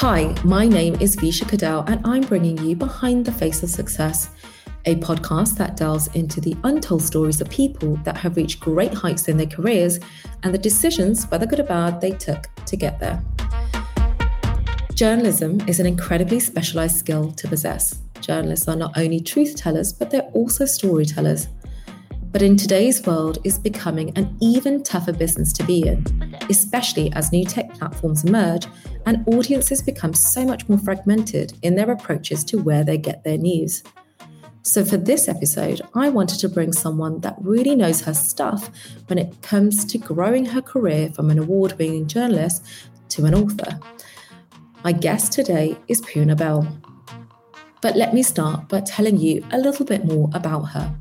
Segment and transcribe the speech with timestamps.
[0.00, 4.28] Hi, my name is Visha Cadell, and I'm bringing you Behind the Face of Success,
[4.84, 9.28] a podcast that delves into the untold stories of people that have reached great heights
[9.28, 9.98] in their careers
[10.42, 13.24] and the decisions, whether good or bad, they took to get there.
[14.92, 17.98] Journalism is an incredibly specialized skill to possess.
[18.20, 21.48] Journalists are not only truth tellers, but they're also storytellers.
[22.36, 26.04] But in today's world, it's becoming an even tougher business to be in,
[26.50, 28.66] especially as new tech platforms emerge
[29.06, 33.38] and audiences become so much more fragmented in their approaches to where they get their
[33.38, 33.82] news.
[34.60, 38.68] So, for this episode, I wanted to bring someone that really knows her stuff
[39.06, 42.62] when it comes to growing her career from an award winning journalist
[43.08, 43.80] to an author.
[44.84, 46.68] My guest today is Poorna Bell.
[47.80, 50.94] But let me start by telling you a little bit more about her.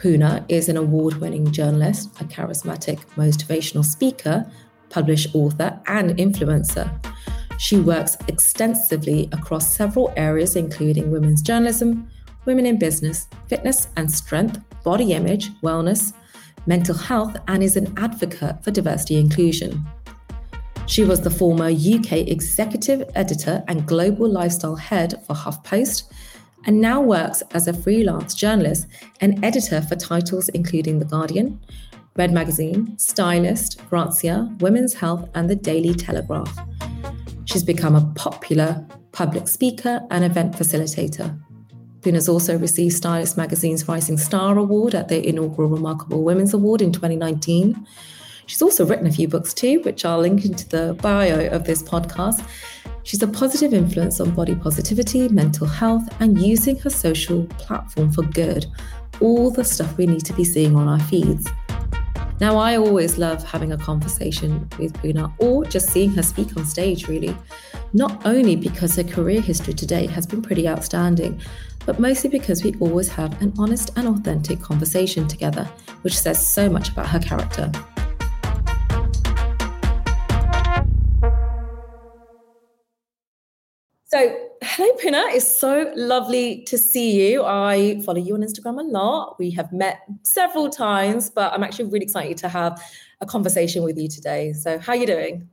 [0.00, 4.50] Poorna is an award winning journalist, a charismatic motivational speaker,
[4.88, 6.90] published author, and influencer.
[7.58, 12.08] She works extensively across several areas, including women's journalism,
[12.46, 16.14] women in business, fitness and strength, body image, wellness,
[16.64, 19.84] mental health, and is an advocate for diversity inclusion.
[20.86, 26.04] She was the former UK executive editor and global lifestyle head for HuffPost
[26.66, 28.86] and now works as a freelance journalist
[29.20, 31.60] and editor for titles including The Guardian,
[32.16, 36.56] Red Magazine, Stylist, Grazia, Women's Health, and The Daily Telegraph.
[37.44, 41.38] She's become a popular public speaker and event facilitator.
[42.04, 46.92] Has also received Stylist Magazine's Rising Star Award at the inaugural Remarkable Women's Award in
[46.92, 47.86] 2019.
[48.46, 51.82] She's also written a few books too, which I'll link into the bio of this
[51.82, 52.44] podcast.
[53.02, 58.22] She's a positive influence on body positivity, mental health, and using her social platform for
[58.22, 58.66] good.
[59.20, 61.48] All the stuff we need to be seeing on our feeds.
[62.40, 66.64] Now, I always love having a conversation with Poorna or just seeing her speak on
[66.64, 67.36] stage, really.
[67.92, 71.40] Not only because her career history to date has been pretty outstanding,
[71.84, 75.64] but mostly because we always have an honest and authentic conversation together,
[76.02, 77.70] which says so much about her character.
[84.12, 85.22] So, hello, Poorna.
[85.32, 87.44] It's so lovely to see you.
[87.44, 89.36] I follow you on Instagram a lot.
[89.38, 92.82] We have met several times, but I'm actually really excited to have
[93.20, 94.52] a conversation with you today.
[94.52, 95.48] So, how are you doing?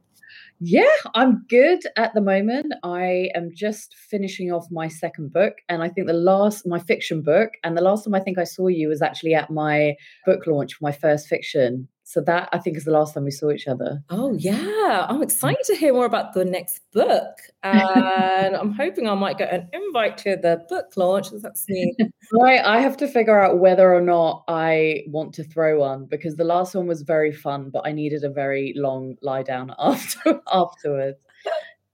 [0.59, 2.73] Yeah, I'm good at the moment.
[2.81, 7.21] I am just finishing off my second book, and I think the last, my fiction
[7.21, 10.47] book, and the last time I think I saw you was actually at my book
[10.47, 13.51] launch for my first fiction so that I think is the last time we saw
[13.51, 14.01] each other.
[14.09, 15.23] Oh yeah, I'm mm.
[15.23, 19.67] excited to hear more about the next book, and I'm hoping I might get an
[19.73, 21.31] invite to the book launch.
[21.31, 21.93] That's me.
[22.31, 26.37] right, I have to figure out whether or not I want to throw one because
[26.37, 30.39] the last one was very fun, but I needed a very long lie down after
[30.49, 31.17] afterwards.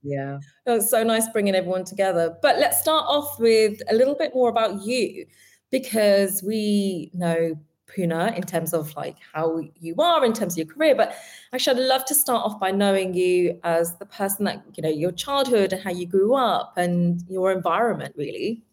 [0.04, 0.38] Yeah,
[0.68, 2.38] it was so nice bringing everyone together.
[2.40, 5.26] But let's start off with a little bit more about you
[5.72, 7.56] because we know
[7.96, 10.96] Poorna in terms of like how you are in terms of your career.
[10.96, 11.16] But
[11.54, 14.90] actually, I'd love to start off by knowing you as the person that, you know,
[14.90, 18.64] your childhood and how you grew up and your environment, really.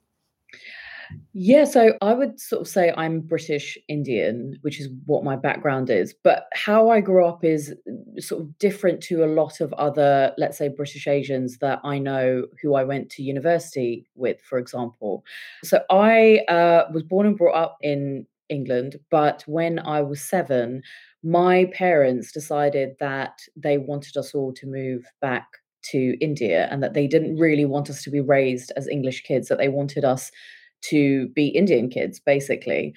[1.33, 5.91] Yeah, so I would sort of say I'm British Indian, which is what my background
[5.91, 6.15] is.
[6.15, 7.75] But how I grew up is
[8.19, 12.47] sort of different to a lot of other, let's say, British Asians that I know
[12.63, 15.25] who I went to university with, for example.
[15.65, 18.97] So I uh, was born and brought up in England.
[19.11, 20.83] But when I was seven,
[21.23, 25.47] my parents decided that they wanted us all to move back
[25.83, 29.49] to India and that they didn't really want us to be raised as English kids,
[29.49, 30.31] that they wanted us
[30.83, 32.95] to be Indian kids, basically.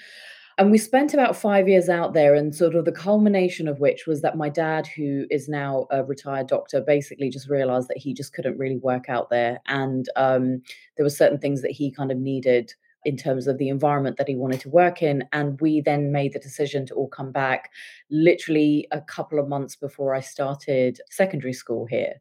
[0.58, 4.06] And we spent about five years out there, and sort of the culmination of which
[4.06, 8.14] was that my dad, who is now a retired doctor, basically just realized that he
[8.14, 9.60] just couldn't really work out there.
[9.68, 10.62] And um,
[10.96, 12.72] there were certain things that he kind of needed
[13.06, 15.24] in terms of the environment that he wanted to work in.
[15.32, 17.72] And we then made the decision to all come back
[18.10, 22.14] literally a couple of months before I started secondary school here.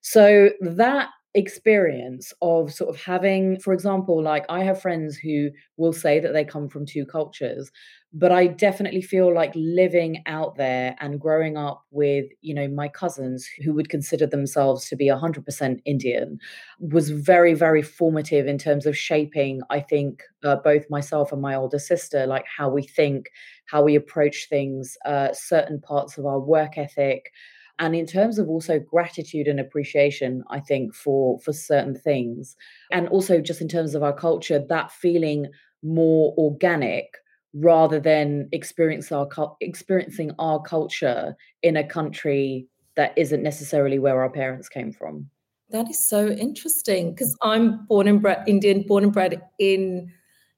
[0.00, 5.92] So that experience of sort of having, for example, like I have friends who will
[5.92, 7.70] say that they come from two cultures,
[8.14, 12.88] but I definitely feel like living out there and growing up with, you know, my
[12.88, 16.38] cousins who would consider themselves to be 100% Indian
[16.78, 21.54] was very, very formative in terms of shaping, I think, uh, both myself and my
[21.54, 23.30] older sister, like how we think,
[23.66, 27.30] how we approach things, uh, certain parts of our work ethic
[27.78, 32.54] and in terms of also gratitude and appreciation i think for for certain things.
[32.90, 35.46] And also just in terms of our culture that feeling
[35.82, 37.06] more organic
[37.54, 39.28] rather than experience our
[39.60, 45.28] experiencing our culture in a country that isn't necessarily where our parents came from
[45.70, 50.12] That is so interesting because I'm born and bred Indian, born and bred in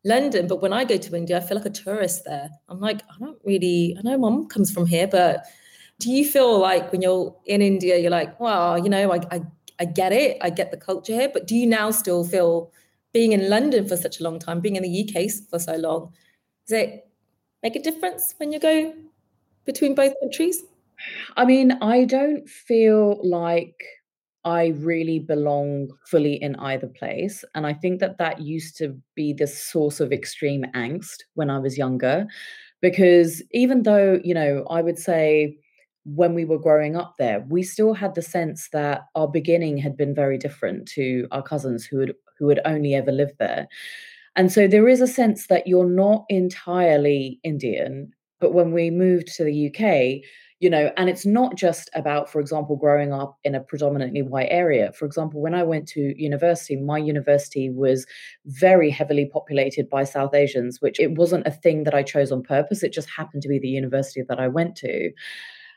[0.05, 2.51] London, but when I go to India, I feel like a tourist there.
[2.69, 5.47] I'm like, I don't really, I know mom comes from here, but
[5.99, 9.41] do you feel like when you're in India, you're like, well, you know, I, I,
[9.81, 12.71] I get it, I get the culture here, but do you now still feel
[13.13, 16.13] being in London for such a long time, being in the UK for so long,
[16.67, 17.09] does it
[17.63, 18.95] make a difference when you go
[19.65, 20.63] between both countries?
[21.37, 23.75] I mean, I don't feel like
[24.45, 27.45] I really belong fully in either place.
[27.55, 31.59] And I think that that used to be the source of extreme angst when I
[31.59, 32.27] was younger.
[32.81, 35.57] Because even though, you know, I would say
[36.05, 39.97] when we were growing up there, we still had the sense that our beginning had
[39.97, 43.69] been very different to our cousins who had who had only ever lived there.
[44.37, 48.13] And so there is a sense that you're not entirely Indian.
[48.41, 50.25] But when we moved to the UK,
[50.65, 54.49] you know and it's not just about for example growing up in a predominantly white
[54.51, 58.07] area for example when i went to university my university was
[58.47, 62.43] very heavily populated by south asians which it wasn't a thing that i chose on
[62.43, 65.11] purpose it just happened to be the university that i went to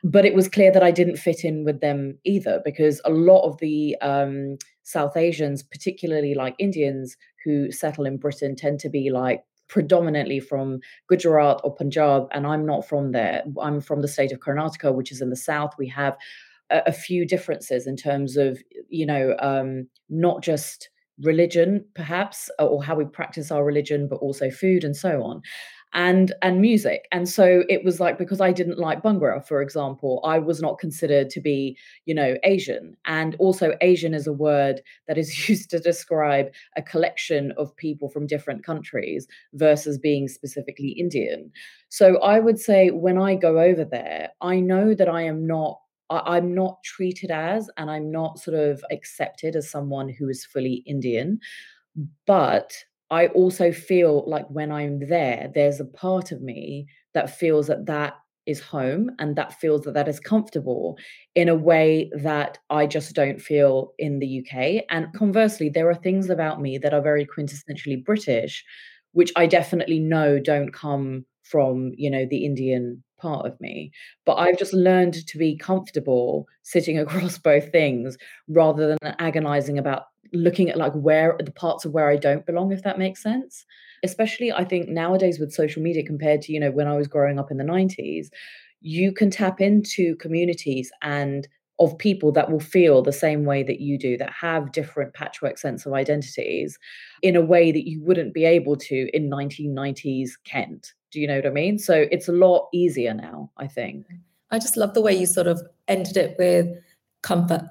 [0.04, 3.42] but it was clear that i didn't fit in with them either because a lot
[3.46, 9.10] of the um, south asians particularly like indians who settle in britain tend to be
[9.10, 13.44] like predominantly from Gujarat or Punjab, and I'm not from there.
[13.60, 15.74] I'm from the state of Karnataka, which is in the south.
[15.78, 16.16] We have
[16.70, 18.58] a, a few differences in terms of,
[18.88, 20.88] you know, um, not just
[21.20, 25.42] religion, perhaps, or how we practice our religion, but also food and so on
[25.94, 27.06] and and music.
[27.12, 30.78] And so it was like because i didn't like bhangra for example i was not
[30.78, 32.96] considered to be you know asian.
[33.04, 38.08] And also asian is a word that is used to describe a collection of people
[38.08, 41.50] from different countries versus being specifically indian.
[41.88, 45.80] So i would say when i go over there i know that i am not
[46.10, 50.76] I'm not treated as, and I'm not sort of accepted as someone who is fully
[50.86, 51.38] Indian.
[52.26, 52.72] But
[53.10, 57.86] I also feel like when I'm there, there's a part of me that feels that
[57.86, 58.14] that
[58.48, 60.96] is home and that feels that that is comfortable
[61.34, 64.84] in a way that I just don't feel in the UK.
[64.88, 68.64] And conversely, there are things about me that are very quintessentially British,
[69.12, 73.90] which I definitely know don't come from, you know, the Indian part of me.
[74.24, 78.16] But I've just learned to be comfortable sitting across both things
[78.48, 82.72] rather than agonizing about looking at like where the parts of where I don't belong,
[82.72, 83.64] if that makes sense.
[84.04, 87.38] Especially, I think nowadays with social media compared to, you know, when I was growing
[87.38, 88.28] up in the 90s,
[88.80, 91.48] you can tap into communities and
[91.80, 95.58] of people that will feel the same way that you do, that have different patchwork
[95.58, 96.78] sense of identities
[97.22, 100.92] in a way that you wouldn't be able to in 1990s Kent.
[101.12, 101.78] Do you know what I mean?
[101.78, 104.06] So it's a lot easier now, I think.
[104.50, 106.66] I just love the way you sort of ended it with
[107.22, 107.62] comfort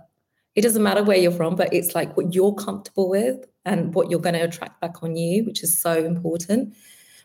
[0.58, 4.10] it doesn't matter where you're from, but it's like what you're comfortable with and what
[4.10, 6.76] you're going to attract back on you, which is so important.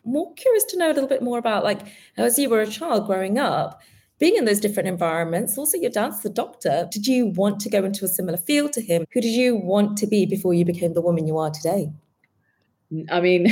[0.05, 1.81] More curious to know a little bit more about like
[2.15, 3.81] as you were a child growing up,
[4.19, 5.57] being in those different environments.
[5.57, 6.87] Also, your dad's the doctor.
[6.91, 9.03] Did you want to go into a similar field to him?
[9.13, 11.91] Who did you want to be before you became the woman you are today?
[13.09, 13.47] I mean,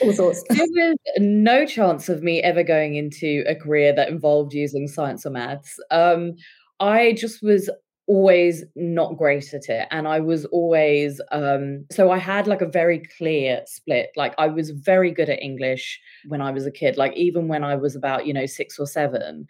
[0.00, 0.44] all sorts.
[0.48, 5.26] there was no chance of me ever going into a career that involved using science
[5.26, 5.80] or maths.
[5.90, 6.36] Um,
[6.78, 7.68] I just was
[8.10, 12.66] always not great at it and i was always um so i had like a
[12.66, 16.96] very clear split like i was very good at english when i was a kid
[16.96, 19.46] like even when i was about you know 6 or 7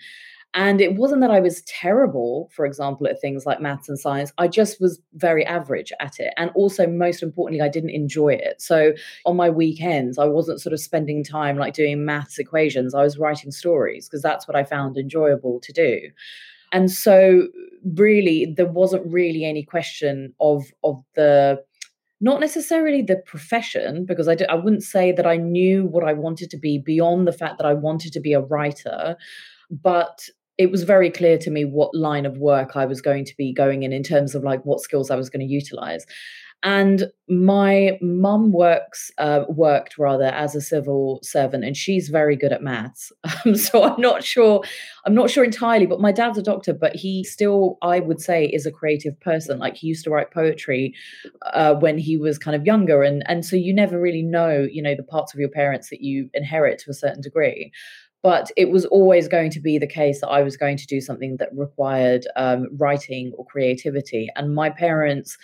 [0.52, 4.30] and it wasn't that i was terrible for example at things like maths and science
[4.36, 8.60] i just was very average at it and also most importantly i didn't enjoy it
[8.60, 8.92] so
[9.24, 13.16] on my weekends i wasn't sort of spending time like doing maths equations i was
[13.16, 15.98] writing stories because that's what i found enjoyable to do
[16.72, 17.48] and so
[17.94, 21.62] really there wasn't really any question of of the
[22.20, 26.50] not necessarily the profession because I, I wouldn't say that i knew what i wanted
[26.50, 29.16] to be beyond the fact that i wanted to be a writer
[29.70, 33.36] but it was very clear to me what line of work i was going to
[33.36, 36.04] be going in in terms of like what skills i was going to utilize
[36.62, 42.52] and my mum works uh, worked rather as a civil servant, and she's very good
[42.52, 43.12] at maths.
[43.46, 44.62] Um, so I'm not sure.
[45.06, 45.86] I'm not sure entirely.
[45.86, 49.58] But my dad's a doctor, but he still, I would say, is a creative person.
[49.58, 50.94] Like he used to write poetry
[51.54, 54.82] uh, when he was kind of younger, and and so you never really know, you
[54.82, 57.72] know, the parts of your parents that you inherit to a certain degree
[58.22, 61.00] but it was always going to be the case that I was going to do
[61.00, 64.28] something that required um, writing or creativity.
[64.36, 65.38] And my parents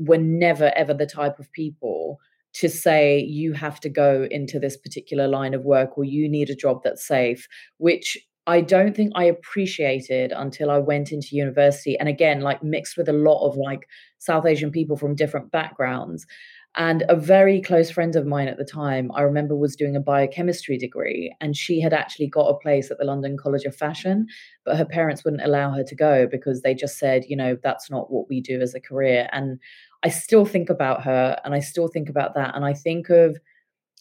[0.00, 2.18] were never ever the type of people
[2.52, 6.50] to say you have to go into this particular line of work or you need
[6.50, 7.46] a job that's safe
[7.78, 8.16] which
[8.46, 13.08] I don't think I appreciated until I went into university and again like mixed with
[13.08, 13.86] a lot of like
[14.18, 16.26] South Asian people from different backgrounds.
[16.76, 20.00] And a very close friend of mine at the time, I remember, was doing a
[20.00, 24.26] biochemistry degree, and she had actually got a place at the London College of Fashion,
[24.64, 27.90] but her parents wouldn't allow her to go because they just said, you know, that's
[27.90, 29.28] not what we do as a career.
[29.32, 29.58] And
[30.02, 32.54] I still think about her and I still think about that.
[32.54, 33.38] And I think of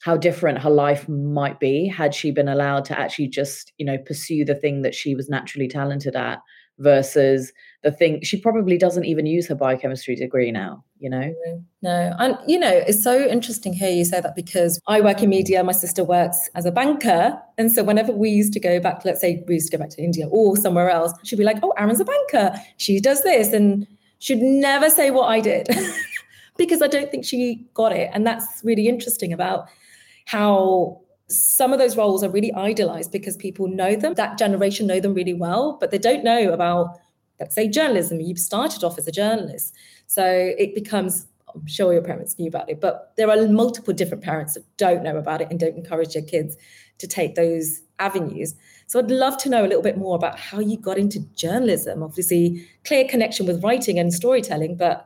[0.02, 3.98] how different her life might be had she been allowed to actually just, you know,
[3.98, 6.40] pursue the thing that she was naturally talented at
[6.80, 7.52] versus
[7.84, 11.34] the thing she probably doesn't even use her biochemistry degree now you know
[11.82, 15.30] no and you know it's so interesting here you say that because i work in
[15.30, 19.04] media my sister works as a banker and so whenever we used to go back
[19.04, 21.60] let's say we used to go back to india or somewhere else she'd be like
[21.64, 23.86] oh aaron's a banker she does this and
[24.20, 25.68] she'd never say what i did
[26.58, 29.68] because i don't think she got it and that's really interesting about
[30.26, 34.16] how some of those roles are really idolized because people know them.
[34.16, 37.00] That generation know them really well, but they don't know about,
[37.40, 38.20] let's say, journalism.
[38.20, 39.76] You started off as a journalist.
[40.08, 44.24] So it becomes, I'm sure your parents knew about it, but there are multiple different
[44.24, 46.58] parents that don't know about it and don't encourage their kids
[46.98, 48.56] to take those avenues.
[48.90, 52.02] So I'd love to know a little bit more about how you got into journalism.
[52.02, 55.06] Obviously, clear connection with writing and storytelling, but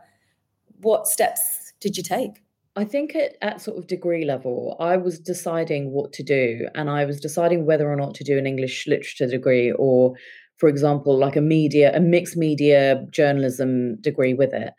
[0.78, 2.42] what steps did you take?
[2.78, 6.90] I think at, at sort of degree level, I was deciding what to do, and
[6.90, 10.16] I was deciding whether or not to do an English literature degree or,
[10.60, 14.74] for example, like a media, a mixed media journalism degree with it.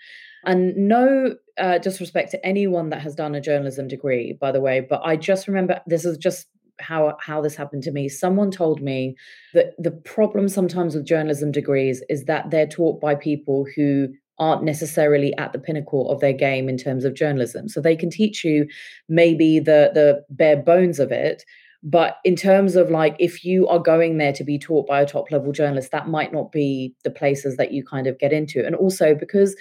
[0.47, 4.81] And no uh, disrespect to anyone that has done a journalism degree, by the way,
[4.81, 6.47] but I just remember this is just
[6.81, 8.09] how how this happened to me.
[8.09, 9.17] Someone told me
[9.53, 14.65] that the problem sometimes with journalism degrees is that they're taught by people who aren't
[14.65, 17.69] necessarily at the pinnacle of their game in terms of journalism.
[17.69, 18.67] So they can teach you
[19.09, 21.45] maybe the the bare bones of it,
[21.83, 25.07] but in terms of like if you are going there to be taught by a
[25.07, 28.65] top level journalist, that might not be the places that you kind of get into.
[28.65, 29.55] And also because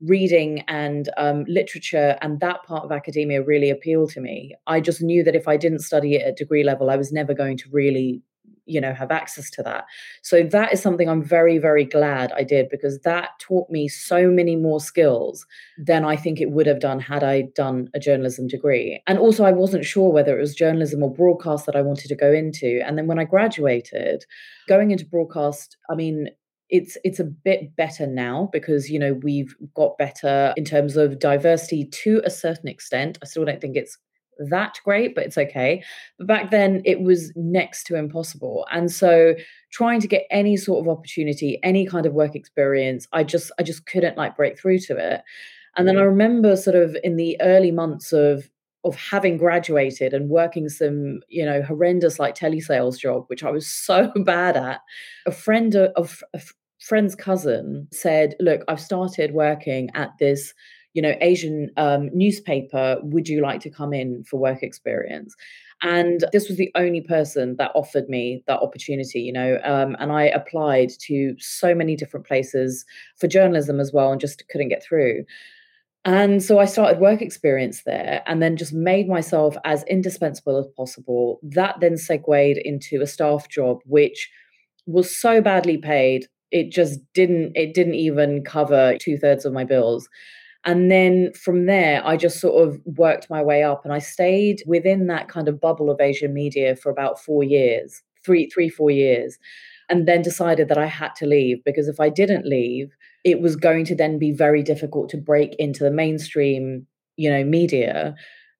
[0.00, 4.54] reading and um, literature and that part of academia really appealed to me.
[4.66, 7.34] I just knew that if I didn't study it at degree level, I was never
[7.34, 8.22] going to really
[8.68, 9.86] you know have access to that.
[10.22, 14.30] So that is something i'm very very glad i did because that taught me so
[14.30, 15.46] many more skills
[15.78, 19.02] than i think it would have done had i done a journalism degree.
[19.06, 22.14] And also i wasn't sure whether it was journalism or broadcast that i wanted to
[22.14, 22.80] go into.
[22.84, 24.24] And then when i graduated
[24.68, 26.28] going into broadcast i mean
[26.70, 31.18] it's it's a bit better now because you know we've got better in terms of
[31.18, 33.98] diversity to a certain extent i still don't think it's
[34.38, 35.82] that great, but it's okay.
[36.18, 38.66] But back then it was next to impossible.
[38.70, 39.34] And so
[39.72, 43.62] trying to get any sort of opportunity, any kind of work experience, I just I
[43.62, 45.22] just couldn't like break through to it.
[45.76, 48.50] And then I remember sort of in the early months of
[48.88, 53.66] of having graduated and working some, you know, horrendous like telesales job, which I was
[53.72, 54.80] so bad at.
[55.26, 56.40] A friend of, a
[56.80, 60.54] friend's cousin said, "Look, I've started working at this
[60.94, 65.36] you know, Asian um, newspaper, would you like to come in for work experience?
[65.82, 69.60] And this was the only person that offered me that opportunity, you know.
[69.62, 72.84] Um, and I applied to so many different places
[73.16, 75.24] for journalism as well and just couldn't get through.
[76.08, 80.66] And so I started work experience there and then just made myself as indispensable as
[80.74, 81.38] possible.
[81.42, 84.30] That then segued into a staff job, which
[84.86, 86.26] was so badly paid.
[86.50, 90.08] It just didn't, it didn't even cover two thirds of my bills.
[90.64, 94.62] And then from there, I just sort of worked my way up and I stayed
[94.66, 98.90] within that kind of bubble of Asian media for about four years, three, three, four
[98.90, 99.36] years,
[99.90, 102.96] and then decided that I had to leave because if I didn't leave,
[103.30, 107.44] it was going to then be very difficult to break into the mainstream, you know,
[107.44, 108.14] media.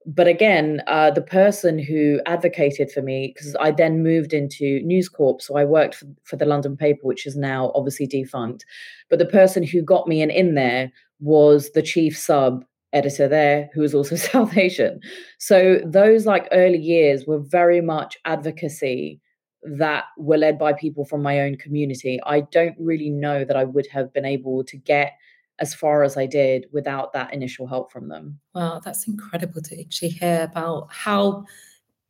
[0.07, 5.09] But again, uh, the person who advocated for me, because I then moved into News
[5.09, 8.65] Corp, so I worked for, for the London paper, which is now obviously defunct.
[9.11, 13.69] But the person who got me in, in there was the chief sub editor there
[13.75, 15.01] who was also South Asian.
[15.39, 19.21] So those like early years were very much advocacy
[19.63, 22.21] that were led by people from my own community.
[22.25, 25.15] I don't really know that I would have been able to get
[25.59, 28.39] as far as I did without that initial help from them.
[28.55, 31.45] Wow, that's incredible to actually hear about how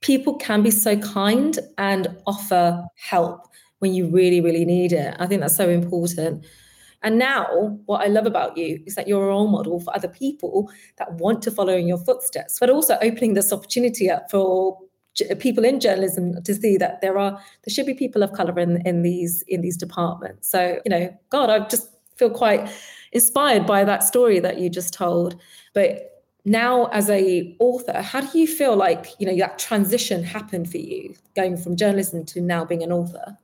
[0.00, 3.46] people can be so kind and offer help
[3.78, 5.16] when you really, really need it.
[5.18, 6.44] I think that's so important.
[7.02, 10.08] And now, what I love about you is that you're a role model for other
[10.08, 14.78] people that want to follow in your footsteps, but also opening this opportunity up for
[15.38, 18.86] people in journalism to see that there are there should be people of color in
[18.86, 20.48] in these in these departments.
[20.50, 22.70] So you know, God, I just feel quite
[23.12, 25.40] inspired by that story that you just told.
[25.72, 30.70] But now, as a author, how do you feel like you know that transition happened
[30.70, 33.36] for you, going from journalism to now being an author?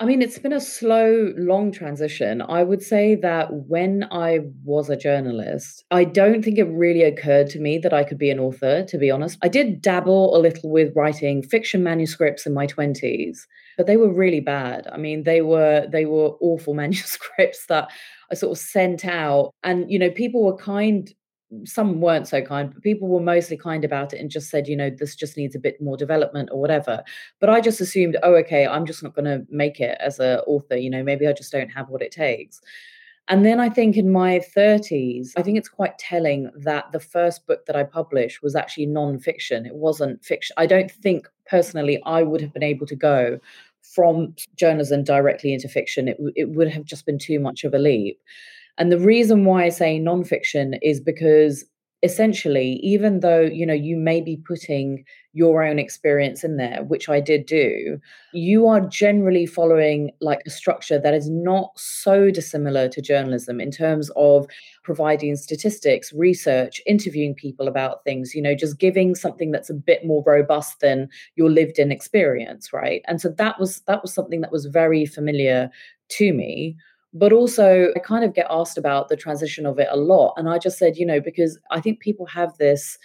[0.00, 2.40] I mean, it's been a slow, long transition.
[2.40, 7.50] I would say that when I was a journalist, I don't think it really occurred
[7.50, 9.36] to me that I could be an author, to be honest.
[9.42, 13.40] I did dabble a little with writing fiction manuscripts in my 20s,
[13.76, 14.88] but they were really bad.
[14.90, 17.90] I mean, they were they were awful manuscripts that
[18.32, 21.12] I sort of sent out and you know, people were kind
[21.64, 24.76] some weren't so kind, but people were mostly kind about it and just said, you
[24.76, 27.02] know, this just needs a bit more development or whatever.
[27.40, 30.38] But I just assumed, oh, okay, I'm just not going to make it as an
[30.46, 30.76] author.
[30.76, 32.60] You know, maybe I just don't have what it takes.
[33.28, 37.46] And then I think in my 30s, I think it's quite telling that the first
[37.46, 39.66] book that I published was actually nonfiction.
[39.66, 40.54] It wasn't fiction.
[40.56, 43.38] I don't think personally I would have been able to go
[43.82, 46.08] from journalism directly into fiction.
[46.08, 48.20] It, it would have just been too much of a leap.
[48.78, 51.64] And the reason why I say nonfiction is because
[52.02, 57.08] essentially, even though you know you may be putting your own experience in there, which
[57.08, 58.00] I did do,
[58.32, 63.70] you are generally following like a structure that is not so dissimilar to journalism in
[63.70, 64.46] terms of
[64.82, 70.04] providing statistics, research, interviewing people about things, you know, just giving something that's a bit
[70.04, 73.02] more robust than your lived in experience, right?
[73.06, 75.70] And so that was that was something that was very familiar
[76.08, 76.76] to me
[77.12, 80.34] but also I kind of get asked about the transition of it a lot.
[80.36, 82.98] And I just said, you know, because I think people have this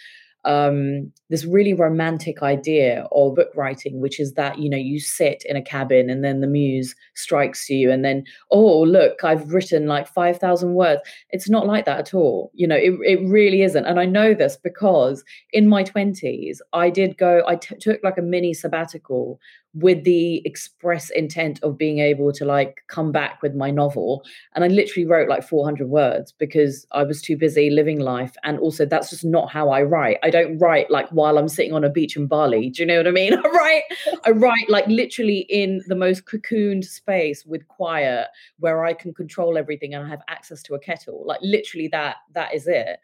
[0.46, 5.42] um, this really romantic idea of book writing, which is that you know you sit
[5.44, 9.88] in a cabin and then the muse strikes you, and then oh look, I've written
[9.88, 11.02] like five thousand words.
[11.30, 12.52] It's not like that at all.
[12.54, 13.86] You know, it it really isn't.
[13.86, 17.42] And I know this because in my twenties, I did go.
[17.46, 19.40] I t- took like a mini sabbatical
[19.76, 24.24] with the express intent of being able to like come back with my novel.
[24.54, 28.34] And i literally wrote like 400 words because i was too busy living life.
[28.42, 30.16] And also that's just not how i write.
[30.22, 32.70] I don't write like while i'm sitting on a beach in bali.
[32.70, 33.34] Do you know what i mean?
[33.44, 33.82] I write
[34.24, 38.28] i write like literally in the most cocooned space with quiet
[38.58, 41.22] where i can control everything and i have access to a kettle.
[41.26, 42.98] Like literally that that is it.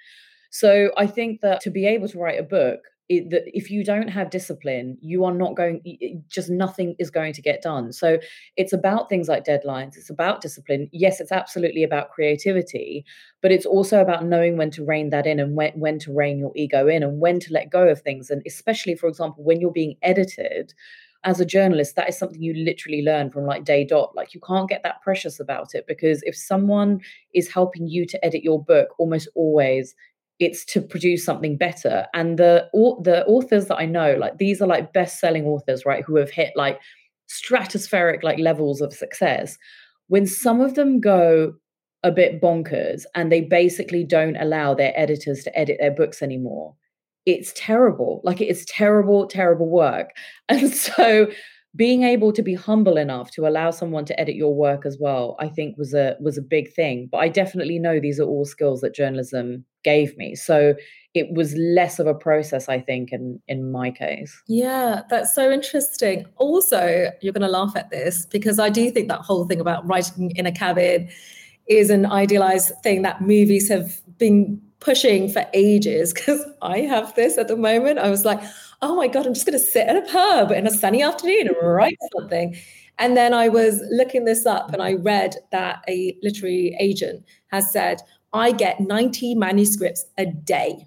[0.48, 2.80] So i think that to be able to write a book
[3.12, 5.82] it, that if you don't have discipline, you are not going,
[6.28, 7.92] just nothing is going to get done.
[7.92, 8.18] So
[8.56, 10.88] it's about things like deadlines, it's about discipline.
[10.92, 13.04] Yes, it's absolutely about creativity,
[13.40, 16.38] but it's also about knowing when to rein that in and when, when to rein
[16.38, 18.30] your ego in and when to let go of things.
[18.30, 20.72] And especially, for example, when you're being edited,
[21.24, 24.14] as a journalist, that is something you literally learn from like day dot.
[24.16, 27.00] Like you can't get that precious about it because if someone
[27.32, 29.94] is helping you to edit your book, almost always
[30.42, 32.06] it's to produce something better.
[32.14, 32.68] And the
[33.02, 36.30] the authors that i know like these are like best selling authors right who have
[36.30, 36.80] hit like
[37.28, 39.56] stratospheric like levels of success.
[40.08, 41.54] When some of them go
[42.02, 46.74] a bit bonkers and they basically don't allow their editors to edit their books anymore
[47.24, 48.20] it's terrible.
[48.24, 50.10] Like it's terrible terrible work.
[50.48, 51.28] And so
[51.74, 55.36] being able to be humble enough to allow someone to edit your work as well
[55.40, 57.08] i think was a was a big thing.
[57.10, 60.36] But i definitely know these are all skills that journalism gave me.
[60.36, 60.76] So
[61.14, 64.40] it was less of a process i think in in my case.
[64.46, 66.26] Yeah that's so interesting.
[66.36, 69.86] Also you're going to laugh at this because i do think that whole thing about
[69.86, 71.08] writing in a cabin
[71.66, 76.12] is an idealized thing that movies have been pushing for ages.
[76.16, 77.98] Because i have this at the moment.
[77.98, 78.42] I was like
[78.82, 81.48] oh my God, I'm just going to sit at a pub in a sunny afternoon
[81.48, 82.56] and write something.
[82.98, 87.72] And then I was looking this up and I read that a literary agent has
[87.72, 90.86] said, I get 90 manuscripts a day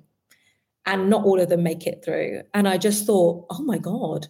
[0.86, 2.42] and not all of them make it through.
[2.54, 4.28] And I just thought, oh my God,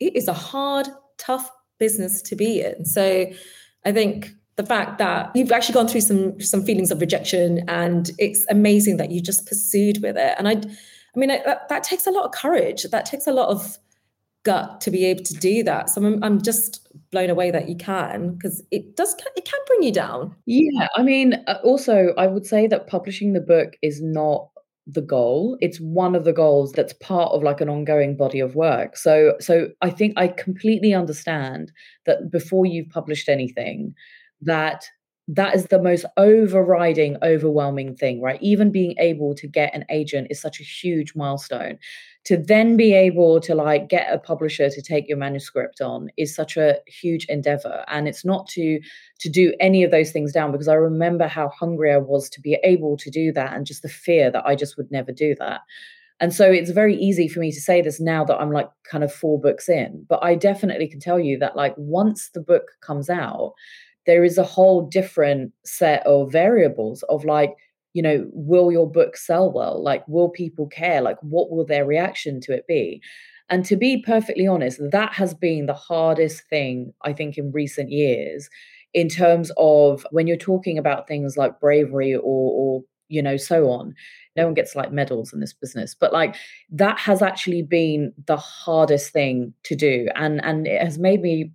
[0.00, 2.84] it is a hard, tough business to be in.
[2.84, 3.26] So
[3.84, 8.10] I think the fact that you've actually gone through some some feelings of rejection and
[8.18, 10.34] it's amazing that you just pursued with it.
[10.36, 10.60] And I
[11.14, 12.84] I mean, that, that takes a lot of courage.
[12.84, 13.78] That takes a lot of
[14.44, 15.90] gut to be able to do that.
[15.90, 19.82] So I'm, I'm just blown away that you can because it does it can bring
[19.82, 20.34] you down.
[20.46, 24.48] Yeah, I mean, uh, also I would say that publishing the book is not
[24.90, 28.54] the goal it's one of the goals that's part of like an ongoing body of
[28.54, 31.70] work so so i think i completely understand
[32.06, 33.94] that before you've published anything
[34.40, 34.86] that
[35.28, 38.40] that is the most overriding overwhelming thing right?
[38.42, 41.78] Even being able to get an agent is such a huge milestone.
[42.24, 46.34] To then be able to like get a publisher to take your manuscript on is
[46.34, 47.84] such a huge endeavor.
[47.88, 48.80] And it's not to
[49.20, 52.40] to do any of those things down because i remember how hungry i was to
[52.40, 55.34] be able to do that and just the fear that i just would never do
[55.38, 55.60] that.
[56.20, 59.04] And so it's very easy for me to say this now that I'm like kind
[59.04, 62.64] of four books in, but I definitely can tell you that like once the book
[62.80, 63.52] comes out,
[64.08, 67.54] there is a whole different set of variables of like
[67.94, 71.86] you know will your book sell well like will people care like what will their
[71.86, 73.00] reaction to it be
[73.50, 77.90] And to be perfectly honest, that has been the hardest thing, I think, in recent
[77.90, 78.50] years
[78.94, 83.70] in terms of when you're talking about things like bravery or, or you know, so
[83.70, 83.94] on.
[84.36, 86.36] No one gets like medals in this business, but like
[86.70, 90.08] that has actually been the hardest thing to do.
[90.14, 91.50] And and it has made me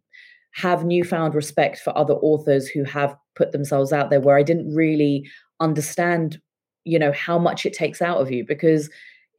[0.54, 4.74] have newfound respect for other authors who have put themselves out there where I didn't
[4.74, 6.40] really understand,
[6.84, 8.90] you know, how much it takes out of you because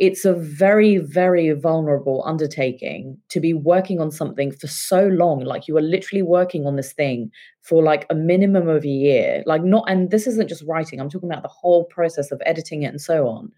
[0.01, 5.45] it's a very very vulnerable undertaking to be working on something for so long.
[5.45, 7.31] Like you are literally working on this thing
[7.63, 9.45] for like a minimum of a year.
[9.47, 12.83] Like not and this isn't just writing i'm talking about the whole process of editing
[12.83, 13.53] it and so on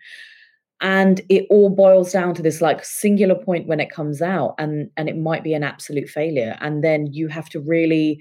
[0.81, 4.91] and it all boils down to this like singular point when it comes out and
[4.97, 6.57] and it might be an absolute failure.
[6.61, 8.21] And then you have to really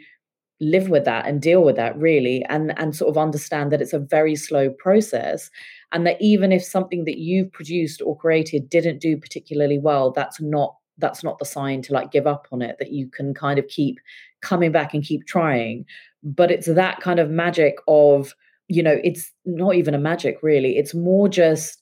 [0.61, 3.91] live with that and deal with that really and and sort of understand that it's
[3.91, 5.51] a very slow process
[5.91, 10.39] and that even if something that you've produced or created didn't do particularly well that's
[10.39, 13.59] not that's not the sign to like give up on it that you can kind
[13.59, 13.97] of keep
[14.41, 15.85] coming back and keep trying.
[16.23, 18.33] But it's that kind of magic of
[18.67, 20.77] you know it's not even a magic really.
[20.77, 21.79] It's more just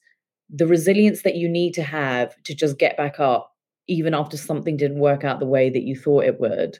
[0.50, 3.54] the resilience that you need to have to just get back up
[3.86, 6.78] even after something didn't work out the way that you thought it would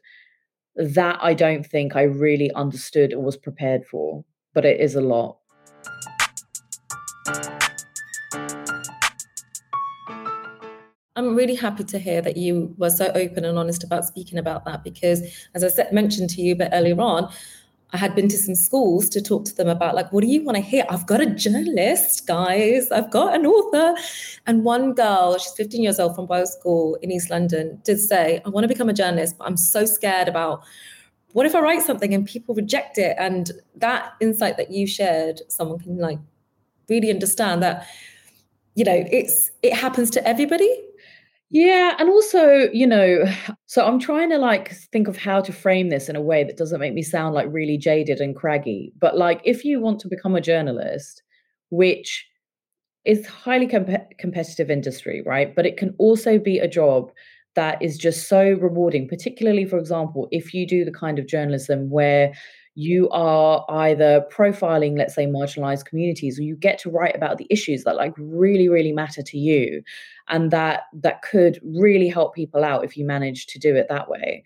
[0.77, 4.25] that I don't think I really understood or was prepared for,
[4.55, 5.39] but it is a lot.
[11.17, 14.65] I'm really happy to hear that you were so open and honest about speaking about
[14.65, 15.23] that because,
[15.55, 17.33] as I said, mentioned to you a bit earlier on,
[17.95, 20.43] I had been to some schools to talk to them about, like, what do you
[20.43, 20.85] want to hear?
[20.91, 22.91] I've got a journalist, guys.
[22.91, 23.95] I've got an author.
[24.49, 28.43] And one girl, she's 15 years old from Bow School in East London, did say,
[28.45, 30.65] I want to become a journalist, but I'm so scared about
[31.35, 33.15] what if I write something and people reject it?
[33.17, 36.19] And that insight that you shared, someone can like
[36.89, 37.87] really understand that,
[38.75, 40.83] you know, it's it happens to everybody
[41.55, 43.25] yeah, and also, you know,
[43.67, 46.57] so I'm trying to like think of how to frame this in a way that
[46.57, 48.93] doesn't make me sound like really jaded and craggy.
[49.01, 51.23] But like if you want to become a journalist,
[51.71, 52.27] which
[53.05, 55.55] is highly comp- competitive industry, right?
[55.55, 57.13] But it can also be a job
[57.55, 61.89] that is just so rewarding, particularly for example, if you do the kind of journalism
[61.89, 62.33] where
[62.75, 67.47] you are either profiling let's say marginalized communities or you get to write about the
[67.51, 69.83] issues that like really really matter to you
[70.29, 74.09] and that that could really help people out if you manage to do it that
[74.09, 74.43] way.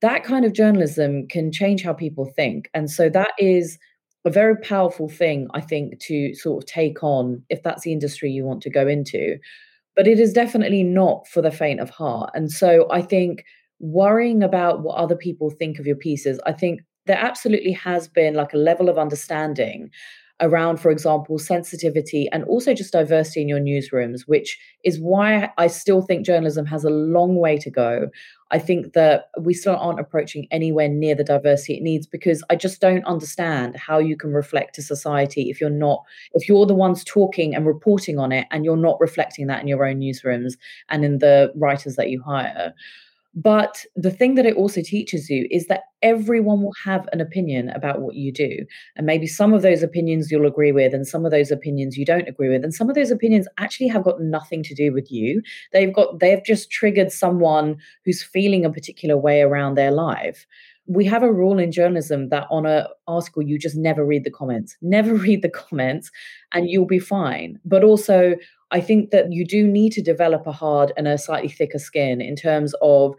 [0.00, 3.78] That kind of journalism can change how people think and so that is
[4.24, 8.30] a very powerful thing i think to sort of take on if that's the industry
[8.30, 9.38] you want to go into
[9.96, 13.44] but it is definitely not for the faint of heart and so i think
[13.80, 18.34] worrying about what other people think of your pieces i think there absolutely has been
[18.34, 19.90] like a level of understanding
[20.40, 25.66] around, for example, sensitivity and also just diversity in your newsrooms, which is why I
[25.66, 28.08] still think journalism has a long way to go.
[28.50, 32.56] I think that we still aren't approaching anywhere near the diversity it needs because I
[32.56, 36.74] just don't understand how you can reflect a society if you're not, if you're the
[36.74, 40.52] ones talking and reporting on it and you're not reflecting that in your own newsrooms
[40.88, 42.72] and in the writers that you hire.
[43.38, 47.68] But the thing that it also teaches you is that everyone will have an opinion
[47.68, 48.66] about what you do.
[48.96, 52.04] And maybe some of those opinions you'll agree with, and some of those opinions you
[52.04, 52.64] don't agree with.
[52.64, 55.40] And some of those opinions actually have got nothing to do with you.
[55.72, 60.44] They've got, they've just triggered someone who's feeling a particular way around their life
[60.90, 64.30] we have a rule in journalism that on an article you just never read the
[64.30, 66.10] comments never read the comments
[66.52, 68.34] and you'll be fine but also
[68.70, 72.20] I think that you do need to develop a hard and a slightly thicker skin
[72.20, 73.14] in terms of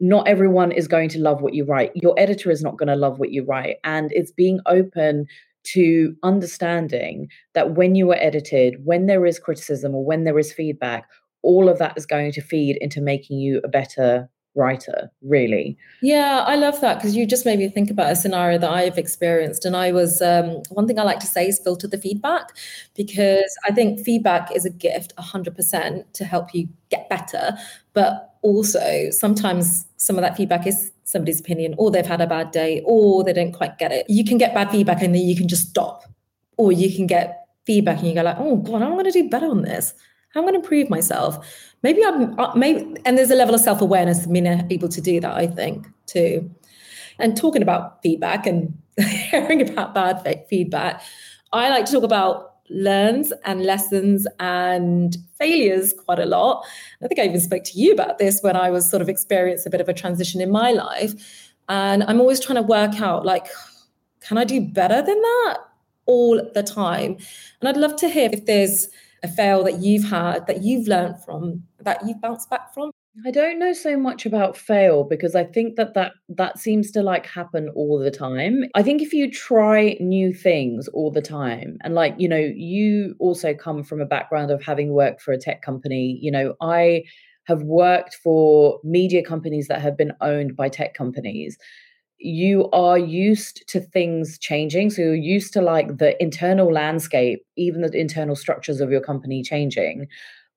[0.00, 1.92] not everyone is going to love what you write.
[1.94, 3.76] Your editor is not going to love what you write.
[3.84, 5.26] And it's being open
[5.62, 10.52] to understanding that when you are edited, when there is criticism or when there is
[10.52, 11.06] feedback,
[11.42, 15.76] all of that is going to feed into making you a better writer, really.
[16.02, 18.98] Yeah, I love that because you just made me think about a scenario that I've
[18.98, 19.64] experienced.
[19.64, 22.56] And I was, um, one thing I like to say is filter the feedback
[22.96, 27.56] because I think feedback is a gift 100% to help you get better.
[27.92, 32.52] But also, sometimes some of that feedback is somebody's opinion, or they've had a bad
[32.52, 34.06] day, or they don't quite get it.
[34.08, 36.04] You can get bad feedback and then you can just stop,
[36.56, 39.28] or you can get feedback and you go like, oh God, I'm going to do
[39.28, 39.92] better on this.
[40.34, 41.44] I'm going to improve myself
[41.82, 45.00] maybe I'm uh, maybe, and there's a level of self awareness of being able to
[45.00, 45.36] do that.
[45.36, 46.50] I think too.
[47.18, 51.02] And talking about feedback and hearing about bad feedback,
[51.52, 56.64] I like to talk about learns and lessons and failures quite a lot.
[57.02, 59.66] I think I even spoke to you about this when I was sort of experienced
[59.66, 61.52] a bit of a transition in my life.
[61.68, 63.46] And I'm always trying to work out like,
[64.20, 65.58] can I do better than that
[66.06, 67.16] all the time?
[67.60, 68.88] And I'd love to hear if there's
[69.22, 72.90] a fail that you've had that you've learned from that you've bounced back from?
[73.26, 77.02] I don't know so much about fail because I think that that that seems to
[77.02, 78.64] like happen all the time.
[78.74, 83.16] I think if you try new things all the time and like, you know, you
[83.18, 87.02] also come from a background of having worked for a tech company, you know, I
[87.44, 91.58] have worked for media companies that have been owned by tech companies.
[92.20, 94.90] You are used to things changing.
[94.90, 99.42] So you're used to like the internal landscape, even the internal structures of your company
[99.42, 100.06] changing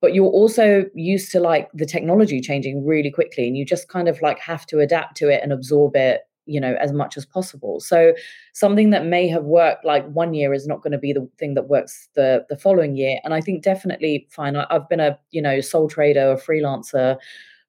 [0.04, 4.10] but you're also used to like the technology changing really quickly and you just kind
[4.10, 7.26] of like have to adapt to it and absorb it you know as much as
[7.26, 8.14] possible so
[8.54, 11.54] something that may have worked like one year is not going to be the thing
[11.54, 15.18] that works the the following year and i think definitely fine I, i've been a
[15.32, 17.18] you know sole trader a freelancer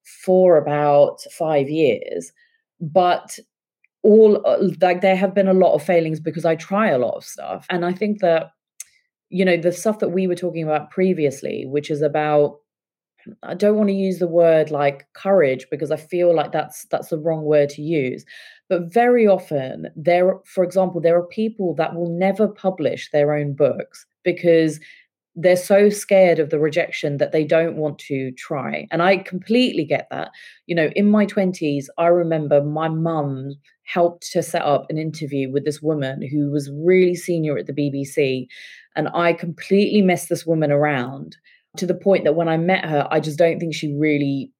[0.02, 2.32] for about five years
[2.80, 3.38] but
[4.04, 7.16] all uh, like there have been a lot of failings because i try a lot
[7.16, 8.50] of stuff and i think that
[9.30, 12.58] you know the stuff that we were talking about previously which is about
[13.42, 17.08] I don't want to use the word like courage because I feel like that's that's
[17.08, 18.24] the wrong word to use.
[18.68, 23.54] But very often there for example there are people that will never publish their own
[23.54, 24.80] books because
[25.36, 28.86] they're so scared of the rejection that they don't want to try.
[28.92, 30.30] And I completely get that.
[30.66, 35.50] You know, in my 20s, I remember my mum helped to set up an interview
[35.50, 38.46] with this woman who was really senior at the BBC.
[38.96, 41.36] And I completely messed this woman around
[41.76, 44.50] to the point that when I met her, I just don't think she really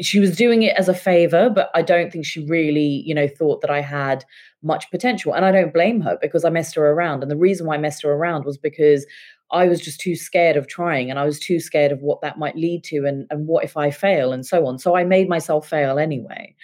[0.00, 3.28] she was doing it as a favor, but I don't think she really, you know,
[3.28, 4.24] thought that I had
[4.62, 5.32] much potential.
[5.32, 7.22] And I don't blame her because I messed her around.
[7.22, 9.06] And the reason why I messed her around was because
[9.52, 12.38] I was just too scared of trying and I was too scared of what that
[12.38, 14.78] might lead to and, and what if I fail and so on.
[14.78, 16.54] So I made myself fail anyway.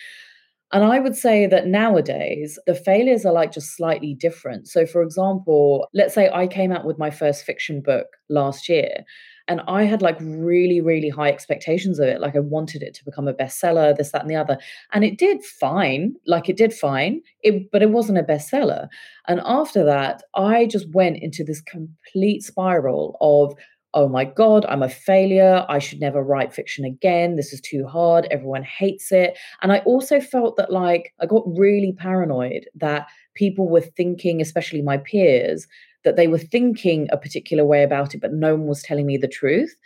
[0.72, 4.68] And I would say that nowadays the failures are like just slightly different.
[4.68, 9.04] So, for example, let's say I came out with my first fiction book last year
[9.48, 12.20] and I had like really, really high expectations of it.
[12.20, 14.56] Like I wanted it to become a bestseller, this, that, and the other.
[14.92, 16.14] And it did fine.
[16.26, 17.20] Like it did fine.
[17.42, 18.88] It, but it wasn't a bestseller.
[19.28, 23.54] And after that, I just went into this complete spiral of,
[23.94, 25.66] oh my God, I'm a failure.
[25.68, 27.36] I should never write fiction again.
[27.36, 28.26] This is too hard.
[28.30, 29.38] Everyone hates it.
[29.60, 34.82] And I also felt that like I got really paranoid that people were thinking, especially
[34.82, 35.66] my peers,
[36.04, 39.16] that they were thinking a particular way about it, but no one was telling me
[39.16, 39.76] the truth.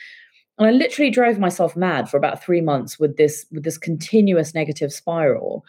[0.59, 4.55] And I literally drove myself mad for about three months with this with this continuous
[4.55, 5.64] negative spiral.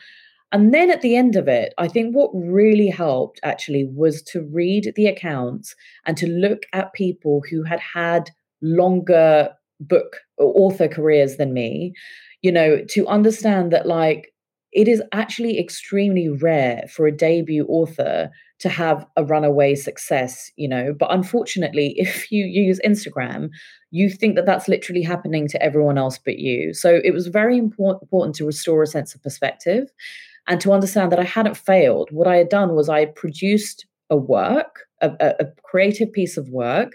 [0.52, 4.48] And then at the end of it, I think what really helped actually was to
[4.52, 8.30] read the accounts and to look at people who had had
[8.62, 11.94] longer book or author careers than me,
[12.42, 14.34] you know, to understand that like
[14.72, 18.30] it is actually extremely rare for a debut author
[18.60, 20.94] to have a runaway success, you know.
[20.98, 23.50] But unfortunately, if you use Instagram,
[23.92, 26.74] you think that that's literally happening to everyone else but you.
[26.74, 29.90] So it was very important, important to restore a sense of perspective
[30.48, 32.10] and to understand that I hadn't failed.
[32.12, 36.94] What I had done was I produced a work, a, a creative piece of work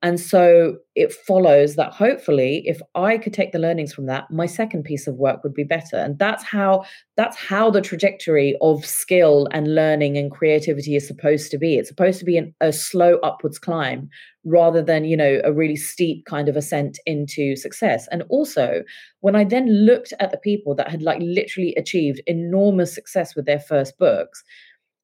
[0.00, 4.46] and so it follows that hopefully if I could take the learnings from that, my
[4.46, 5.96] second piece of work would be better.
[5.96, 6.84] And that's how
[7.16, 11.76] that's how the trajectory of skill and learning and creativity is supposed to be.
[11.76, 14.08] It's supposed to be an, a slow upwards climb
[14.44, 18.06] rather than, you know, a really steep kind of ascent into success.
[18.12, 18.84] And also,
[19.20, 23.46] when I then looked at the people that had like literally achieved enormous success with
[23.46, 24.44] their first books,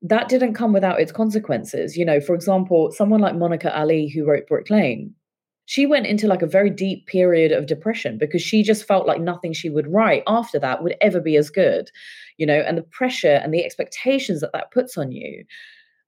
[0.05, 1.97] that didn't come without its consequences.
[1.97, 5.15] You know, for example, someone like Monica Ali, who wrote Brick Lane,
[5.65, 9.21] she went into like a very deep period of depression because she just felt like
[9.21, 11.91] nothing she would write after that would ever be as good,
[12.37, 15.43] you know, and the pressure and the expectations that that puts on you.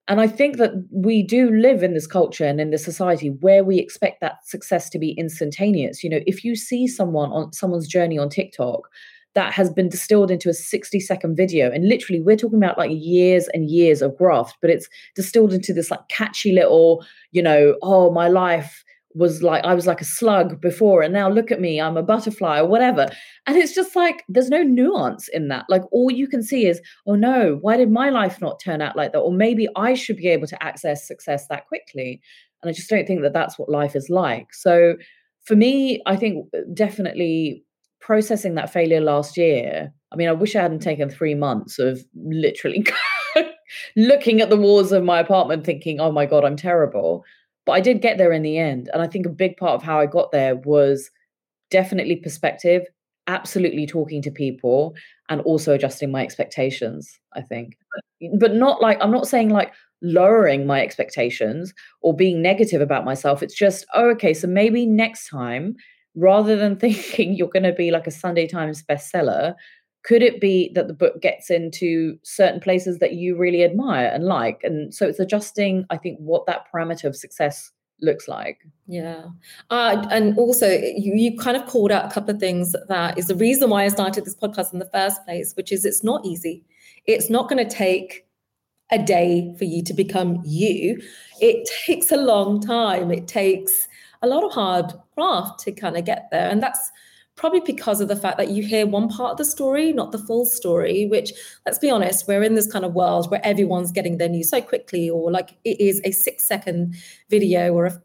[0.08, 3.64] And I think that we do live in this culture and in this society where
[3.64, 6.04] we expect that success to be instantaneous.
[6.04, 8.88] You know, if you see someone on someone's journey on TikTok
[9.36, 11.70] that has been distilled into a 60 second video.
[11.70, 15.72] And literally, we're talking about like years and years of graft, but it's distilled into
[15.72, 18.82] this like catchy little, you know, oh, my life
[19.14, 22.02] was like I was like a slug before and now look at me I'm a
[22.02, 23.08] butterfly or whatever.
[23.46, 25.64] And it's just like there's no nuance in that.
[25.70, 28.96] Like all you can see is oh no why did my life not turn out
[28.96, 29.20] like that?
[29.20, 32.20] Or maybe I should be able to access success that quickly.
[32.62, 34.52] And I just don't think that that's what life is like.
[34.52, 34.96] So
[35.44, 37.64] for me I think uh, definitely
[38.00, 40.84] processing that failure last year, I mean, I wish I hadn't mm.
[40.84, 42.86] taken three months of literally
[43.96, 47.24] looking at the walls of my apartment thinking, oh my God, I'm terrible.
[47.64, 48.88] But I did get there in the end.
[48.92, 51.10] And I think a big part of how I got there was
[51.70, 52.86] definitely perspective,
[53.26, 54.94] absolutely talking to people,
[55.28, 57.76] and also adjusting my expectations, I think.
[58.20, 63.04] But, but not like, I'm not saying like, lowering my expectations or being negative about
[63.04, 63.42] myself.
[63.42, 65.74] It's just, oh, okay, so maybe next time
[66.16, 69.54] rather than thinking you're going to be like a Sunday Times bestseller,
[70.04, 74.24] could it be that the book gets into certain places that you really admire and
[74.24, 74.60] like?
[74.62, 78.60] And so it's adjusting, I think, what that parameter of success looks like.
[78.86, 79.24] Yeah.
[79.70, 83.26] Uh, and also, you, you kind of called out a couple of things that is
[83.26, 86.24] the reason why I started this podcast in the first place, which is it's not
[86.24, 86.64] easy.
[87.06, 88.26] It's not going to take
[88.92, 91.02] a day for you to become you.
[91.40, 93.10] It takes a long time.
[93.10, 93.88] It takes
[94.26, 96.48] a lot of hard craft to kind of get there.
[96.48, 96.90] And that's
[97.36, 100.18] probably because of the fact that you hear one part of the story, not the
[100.18, 101.32] full story, which,
[101.66, 104.60] let's be honest, we're in this kind of world where everyone's getting their news so
[104.60, 106.94] quickly, or like it is a six second
[107.30, 108.02] video or a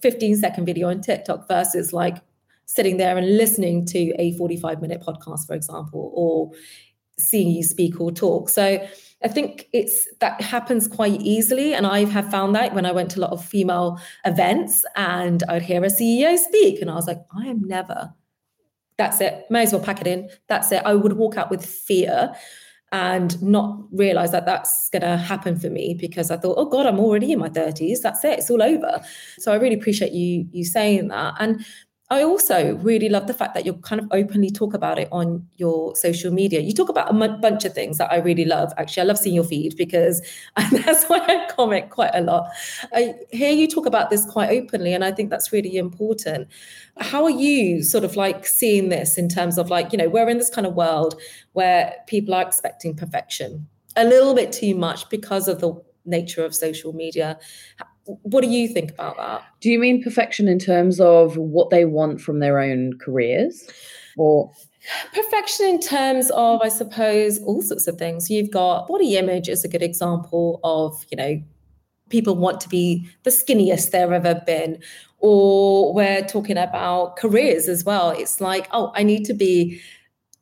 [0.00, 2.16] 15 second video on TikTok versus like
[2.64, 6.50] sitting there and listening to a 45 minute podcast, for example, or
[7.18, 8.48] seeing you speak or talk.
[8.48, 8.86] So
[9.22, 11.74] I think it's that happens quite easily.
[11.74, 15.42] And I have found that when I went to a lot of female events and
[15.48, 18.14] I'd hear a CEO speak, and I was like, I am never
[19.00, 19.46] that's it.
[19.48, 20.28] May as well pack it in.
[20.46, 20.82] That's it.
[20.84, 22.34] I would walk out with fear
[22.92, 26.84] and not realize that that's going to happen for me because I thought, oh God,
[26.84, 28.02] I'm already in my 30s.
[28.02, 28.40] That's it.
[28.40, 29.00] It's all over.
[29.38, 31.34] So I really appreciate you you saying that.
[31.38, 31.64] And
[32.12, 35.46] I also really love the fact that you kind of openly talk about it on
[35.58, 36.58] your social media.
[36.60, 38.72] You talk about a m- bunch of things that I really love.
[38.76, 40.20] Actually, I love seeing your feed because
[40.72, 42.50] that's why I comment quite a lot.
[42.92, 46.48] I hear you talk about this quite openly, and I think that's really important.
[46.98, 50.28] How are you sort of like seeing this in terms of like, you know, we're
[50.28, 51.14] in this kind of world
[51.52, 56.54] where people are expecting perfection a little bit too much because of the nature of
[56.54, 57.38] social media
[58.04, 59.42] what do you think about that?
[59.60, 63.68] Do you mean perfection in terms of what they want from their own careers?
[64.16, 64.50] Or
[65.14, 68.30] perfection in terms of, I suppose, all sorts of things.
[68.30, 71.42] You've got body image is a good example of, you know,
[72.08, 74.82] people want to be the skinniest they've ever been.
[75.18, 78.10] Or we're talking about careers as well.
[78.10, 79.80] It's like, oh, I need to be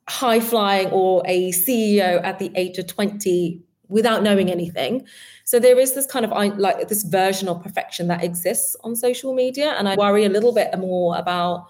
[0.07, 5.05] high flying or a CEO at the age of 20 without knowing anything.
[5.43, 9.33] So there is this kind of like this version of perfection that exists on social
[9.33, 9.71] media.
[9.77, 11.67] And I worry a little bit more about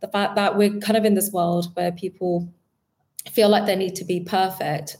[0.00, 2.48] the fact that we're kind of in this world where people
[3.30, 4.96] feel like they need to be perfect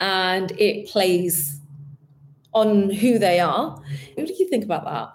[0.00, 1.60] and it plays
[2.54, 3.70] on who they are.
[4.14, 5.12] What do you think about that?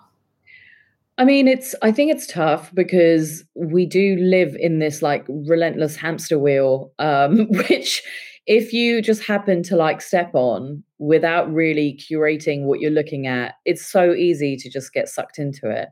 [1.17, 5.95] I mean, it's, I think it's tough because we do live in this like relentless
[5.95, 8.03] hamster wheel, um, which
[8.45, 13.55] if you just happen to like step on without really curating what you're looking at,
[13.65, 15.89] it's so easy to just get sucked into it.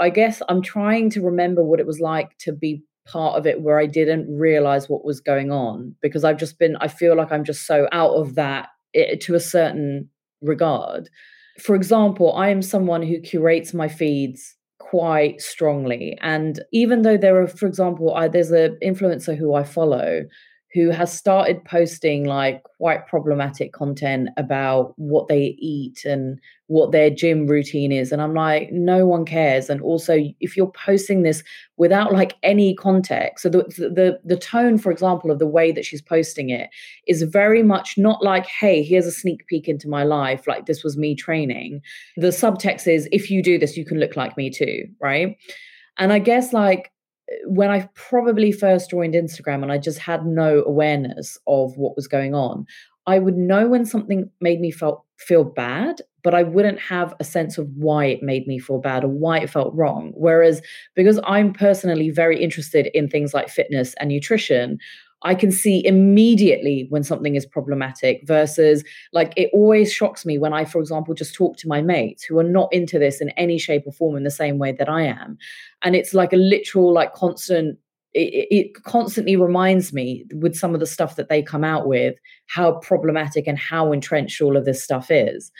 [0.00, 3.62] I guess I'm trying to remember what it was like to be part of it
[3.62, 7.32] where I didn't realize what was going on because I've just been, I feel like
[7.32, 10.08] I'm just so out of that it, eh, to a certain
[10.42, 11.08] regard.
[11.60, 16.18] For example, I am someone who curates my feeds quite strongly.
[16.20, 20.22] And even though there are, for example, I, there's an influencer who I follow
[20.74, 27.10] who has started posting like quite problematic content about what they eat and what their
[27.10, 29.70] gym routine is and i'm like no one cares.
[29.70, 31.42] And also if you're posting this
[31.76, 35.84] without like any context so the the the tone for example of the way that
[35.84, 36.68] she's posting it
[37.06, 40.82] is very much not like hey here's a sneak peek into my life like this
[40.82, 41.80] was me training.
[42.16, 45.36] The subtext is if you do this you can look like me too right?
[45.96, 46.90] And i guess like
[47.46, 52.06] when I probably first joined Instagram and I just had no awareness of what was
[52.06, 52.66] going on,
[53.06, 57.24] I would know when something made me felt feel bad, but I wouldn't have a
[57.24, 60.12] sense of why it made me feel bad or why it felt wrong.
[60.14, 60.62] Whereas
[60.94, 64.78] because I'm personally very interested in things like fitness and nutrition,
[65.24, 70.52] I can see immediately when something is problematic versus like it always shocks me when
[70.52, 73.58] I, for example, just talk to my mates who are not into this in any
[73.58, 75.38] shape or form in the same way that I am.
[75.82, 77.78] And it's like a literal, like constant
[78.14, 82.14] it, constantly reminds me with some of the stuff that they come out with
[82.46, 85.50] how problematic and how entrenched all of this stuff is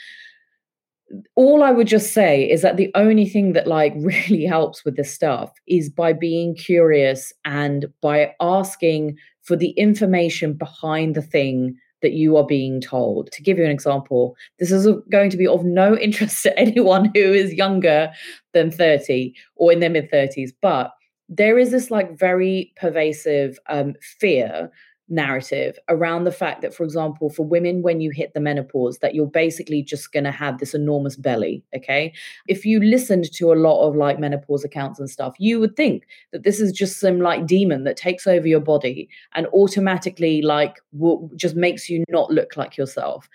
[1.35, 4.95] all i would just say is that the only thing that like really helps with
[4.95, 11.75] this stuff is by being curious and by asking for the information behind the thing
[12.01, 13.31] that you are being told.
[13.31, 17.11] To give you an example, this is going to be of no interest to anyone
[17.15, 18.11] who is younger
[18.53, 20.91] than 30 or in their mid 30s, but
[21.27, 24.69] there is this like very pervasive um, fear
[25.07, 29.13] narrative around the fact that for example for women when you hit the menopause that
[29.13, 32.13] you're basically just going to have this enormous belly okay?
[32.47, 36.07] If you listened to a lot of like menopause accounts and stuff you would think
[36.31, 40.77] that this is just some like demon that takes over your body and automatically like
[40.91, 43.29] will, just makes you not look like yourself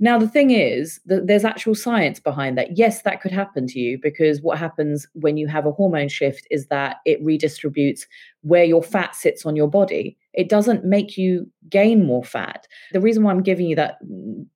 [0.00, 2.76] Now, the thing is that there's actual science behind that.
[2.76, 6.46] Yes, that could happen to you because what happens when you have a hormone shift
[6.50, 8.00] is that it redistributes
[8.42, 10.18] where your fat sits on your body.
[10.32, 12.66] It doesn't make you gain more fat.
[12.92, 13.98] The reason why I'm giving you that,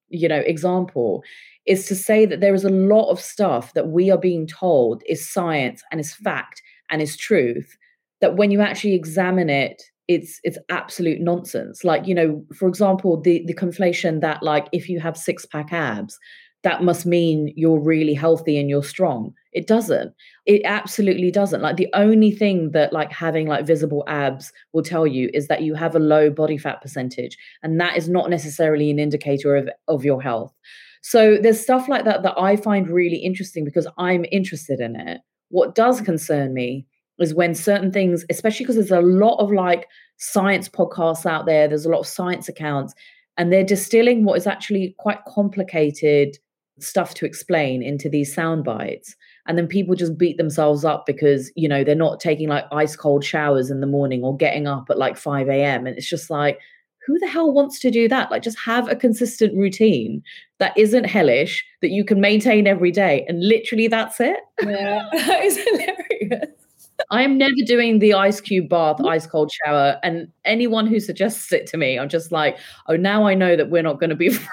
[0.08, 1.22] you know, example
[1.66, 5.02] is to say that there is a lot of stuff that we are being told
[5.06, 7.76] is science and is fact and is truth
[8.20, 11.84] that when you actually examine it it's it's absolute nonsense.
[11.84, 15.72] Like you know for example the the conflation that like if you have six pack
[15.72, 16.18] abs
[16.64, 19.32] that must mean you're really healthy and you're strong.
[19.52, 20.12] It doesn't.
[20.44, 21.62] It absolutely doesn't.
[21.62, 25.62] Like the only thing that like having like visible abs will tell you is that
[25.62, 29.68] you have a low body fat percentage and that is not necessarily an indicator of
[29.86, 30.52] of your health.
[31.00, 35.20] So there's stuff like that that i find really interesting because i'm interested in it.
[35.50, 36.86] What does concern me
[37.18, 39.88] is when certain things, especially because there's a lot of like
[40.18, 42.94] science podcasts out there, there's a lot of science accounts,
[43.36, 46.38] and they're distilling what is actually quite complicated
[46.80, 49.16] stuff to explain into these sound bites.
[49.46, 52.96] And then people just beat themselves up because, you know, they're not taking like ice
[52.96, 55.86] cold showers in the morning or getting up at like 5 a.m.
[55.86, 56.58] And it's just like,
[57.06, 58.30] who the hell wants to do that?
[58.30, 60.22] Like, just have a consistent routine
[60.58, 63.24] that isn't hellish, that you can maintain every day.
[63.26, 64.38] And literally, that's it.
[64.62, 66.57] Yeah, that is hilarious.
[67.10, 69.08] I'm never doing the ice cube bath, mm.
[69.08, 69.98] ice cold shower.
[70.02, 73.70] And anyone who suggests it to me, I'm just like, oh, now I know that
[73.70, 74.48] we're not going to be friends.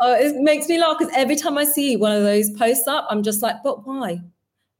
[0.00, 3.06] Oh, it makes me laugh because every time I see one of those posts up,
[3.08, 4.20] I'm just like, but why?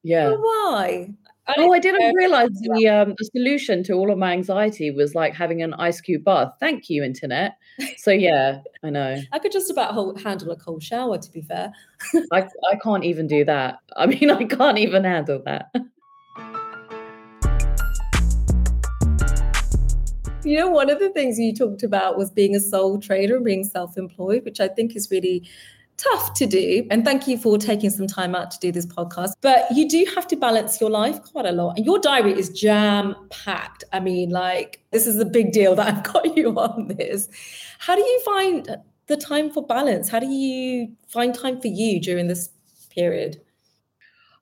[0.03, 0.31] Yeah.
[0.31, 1.11] But why?
[1.47, 5.15] I oh, I didn't realize the um, the solution to all of my anxiety was
[5.17, 6.53] like having an ice cube bath.
[6.61, 7.57] Thank you, internet.
[7.97, 9.21] So yeah, I know.
[9.33, 11.19] I could just about hold, handle a cold shower.
[11.19, 11.73] To be fair,
[12.33, 13.79] I I can't even do that.
[13.97, 15.73] I mean, I can't even handle that.
[20.45, 23.45] You know, one of the things you talked about was being a sole trader and
[23.45, 25.49] being self employed, which I think is really
[25.99, 26.85] tough to do.
[26.91, 29.35] And thank you for taking some time out to do this podcast.
[29.41, 31.77] But you do have to balance your life quite a lot.
[31.77, 33.85] And your diary is jam packed.
[33.93, 37.29] I mean, like, this is a big deal that I've got you on this.
[37.79, 38.77] How do you find
[39.07, 40.09] the time for balance?
[40.09, 42.51] How do you find time for you during this
[42.91, 43.41] period?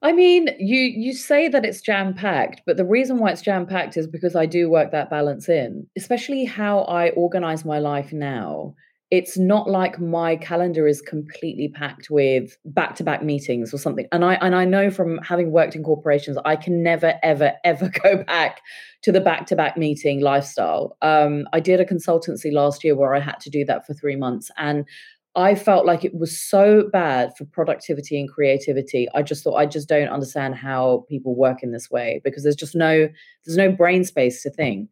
[0.03, 3.67] I mean, you you say that it's jam packed, but the reason why it's jam
[3.67, 8.13] packed is because I do work that balance in, especially how I organize my life
[8.13, 8.75] now.
[9.11, 14.07] It's not like my calendar is completely packed with back-to-back meetings or something.
[14.13, 17.91] And I and I know from having worked in corporations, I can never ever ever
[18.03, 18.63] go back
[19.03, 20.97] to the back-to-back meeting lifestyle.
[21.03, 24.17] Um, I did a consultancy last year where I had to do that for three
[24.17, 24.87] months, and
[25.37, 29.09] I felt like it was so bad for productivity and creativity.
[29.15, 32.57] I just thought I just don't understand how people work in this way because there's
[32.57, 33.09] just no
[33.45, 34.91] there's no brain space to think.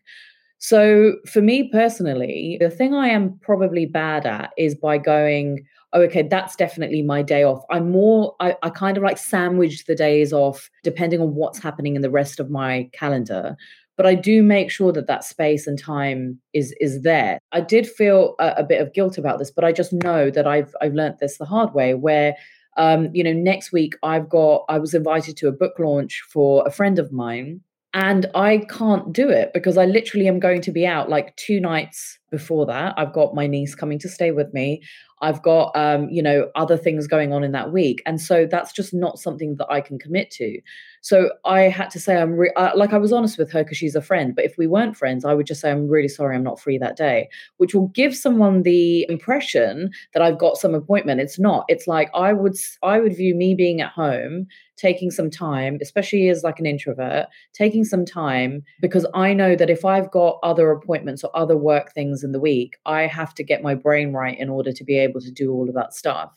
[0.58, 6.02] So for me personally, the thing I am probably bad at is by going, oh,
[6.02, 7.62] okay, that's definitely my day off.
[7.70, 11.96] I'm more, I, I kind of like sandwich the days off depending on what's happening
[11.96, 13.56] in the rest of my calendar
[13.98, 17.40] but I do make sure that that space and time is is there.
[17.52, 20.46] I did feel a, a bit of guilt about this, but I just know that
[20.46, 21.92] I've I've learned this the hard way.
[21.92, 22.36] Where
[22.78, 26.64] um, you know, next week I've got I was invited to a book launch for
[26.64, 27.60] a friend of mine,
[27.92, 31.58] and I can't do it because I literally am going to be out like two
[31.58, 32.94] nights before that.
[32.96, 34.80] I've got my niece coming to stay with me.
[35.20, 38.02] I've got, um, you know, other things going on in that week.
[38.06, 40.60] And so that's just not something that I can commit to.
[41.00, 43.76] So I had to say, I'm re- uh, like, I was honest with her because
[43.76, 44.34] she's a friend.
[44.34, 46.78] But if we weren't friends, I would just say, I'm really sorry, I'm not free
[46.78, 51.20] that day, which will give someone the impression that I've got some appointment.
[51.20, 51.64] It's not.
[51.68, 54.46] It's like I would, I would view me being at home,
[54.76, 59.70] taking some time, especially as like an introvert, taking some time because I know that
[59.70, 63.44] if I've got other appointments or other work things in the week, I have to
[63.44, 66.32] get my brain right in order to be able to do all of that stuff.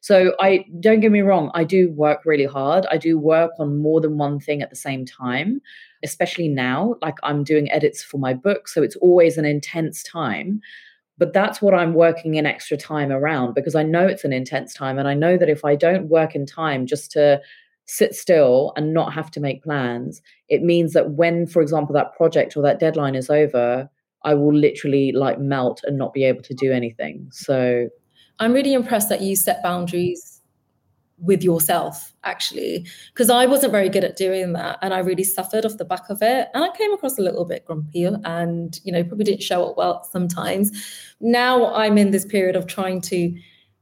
[0.00, 2.86] So I don't get me wrong, I do work really hard.
[2.90, 5.60] I do work on more than one thing at the same time,
[6.02, 6.94] especially now.
[7.02, 10.60] Like I'm doing edits for my book, so it's always an intense time.
[11.16, 14.74] But that's what I'm working in extra time around because I know it's an intense
[14.74, 14.98] time.
[14.98, 17.40] And I know that if I don't work in time just to
[17.86, 22.16] sit still and not have to make plans, it means that when, for example, that
[22.16, 23.88] project or that deadline is over,
[24.24, 27.28] I will literally like melt and not be able to do anything.
[27.30, 27.88] So
[28.38, 30.40] I'm really impressed that you set boundaries
[31.18, 35.64] with yourself actually because I wasn't very good at doing that and I really suffered
[35.64, 38.92] off the back of it and I came across a little bit grumpy and you
[38.92, 40.70] know probably didn't show up well sometimes.
[41.20, 43.34] Now I'm in this period of trying to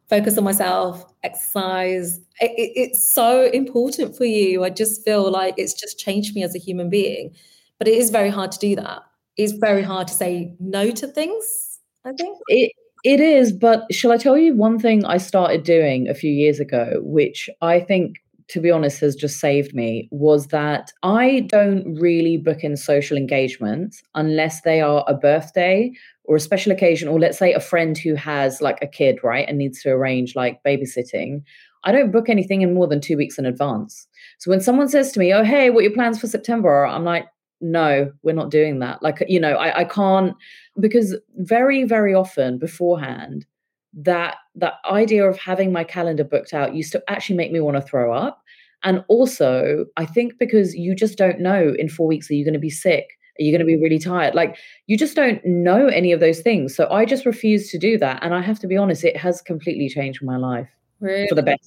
[0.09, 2.19] focus on myself exercise.
[2.41, 4.63] It, it, it's so important for you.
[4.63, 7.35] I just feel like it's just changed me as a human being
[7.79, 9.03] but it is very hard to do that.
[9.37, 12.39] It's very hard to say no to things I think.
[12.49, 12.73] It
[13.05, 16.61] It is, but shall I tell you one thing I started doing a few years
[16.61, 18.23] ago, which I think
[18.53, 23.17] to be honest, has just saved me was that I don't really book in social
[23.17, 25.91] engagements unless they are a birthday
[26.25, 29.49] or a special occasion, or let's say a friend who has like a kid, right,
[29.49, 31.43] and needs to arrange like babysitting.
[31.85, 34.07] I don't book anything in more than two weeks in advance.
[34.39, 36.85] So when someone says to me, Oh, hey, what are your plans for September?
[36.87, 37.27] I'm like,
[37.63, 39.03] no, we're not doing that.
[39.03, 40.35] Like, you know, I, I can't
[40.79, 43.47] because very, very often beforehand,
[43.95, 47.77] that that idea of having my calendar booked out used to actually make me want
[47.77, 48.43] to throw up.
[48.85, 52.55] And also, I think because you just don't know in four weeks, are you going
[52.55, 53.07] to be sick?
[53.39, 54.35] Are you going to be really tired?
[54.35, 54.59] Like,
[54.89, 56.75] you just don't know any of those things.
[56.75, 58.23] So I just refuse to do that.
[58.23, 60.69] And I have to be honest, it has completely changed my life
[61.01, 61.29] really?
[61.29, 61.59] for the better.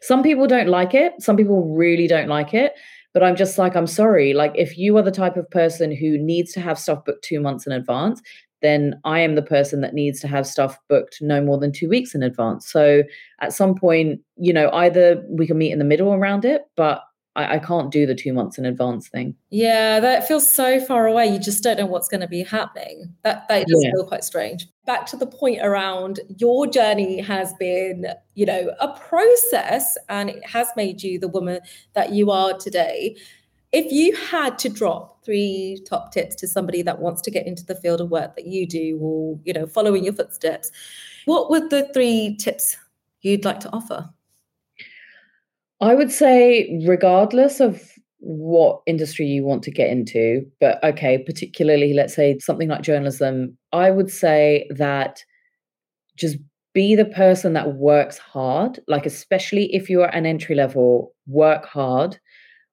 [0.00, 1.14] Some people don't like it.
[1.20, 2.74] Some people really don't like it.
[3.14, 4.32] But I'm just like, I'm sorry.
[4.32, 7.40] Like, if you are the type of person who needs to have stuff booked two
[7.40, 8.22] months in advance,
[8.62, 11.88] then I am the person that needs to have stuff booked no more than two
[11.88, 12.70] weeks in advance.
[12.70, 13.02] So
[13.40, 17.02] at some point, you know, either we can meet in the middle around it, but
[17.34, 19.34] I, I can't do the two months in advance thing.
[19.50, 21.26] Yeah, that feels so far away.
[21.26, 23.14] You just don't know what's going to be happening.
[23.22, 23.90] That that does yeah.
[23.92, 24.66] feel quite strange.
[24.84, 30.46] Back to the point around your journey has been, you know, a process and it
[30.46, 31.60] has made you the woman
[31.94, 33.16] that you are today
[33.72, 37.64] if you had to drop three top tips to somebody that wants to get into
[37.64, 40.70] the field of work that you do or you know following your footsteps
[41.24, 42.76] what would the three tips
[43.22, 44.08] you'd like to offer
[45.82, 47.82] i would say regardless of
[48.24, 53.56] what industry you want to get into but okay particularly let's say something like journalism
[53.72, 55.22] i would say that
[56.16, 56.38] just
[56.74, 58.80] be the person that works hard.
[58.88, 62.18] Like especially if you're an entry level work hard.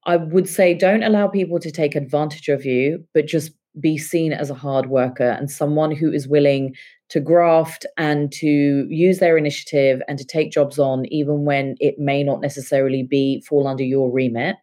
[0.05, 4.33] I would say don't allow people to take advantage of you, but just be seen
[4.33, 6.75] as a hard worker and someone who is willing
[7.09, 11.97] to graft and to use their initiative and to take jobs on, even when it
[11.97, 14.55] may not necessarily be fall under your remit.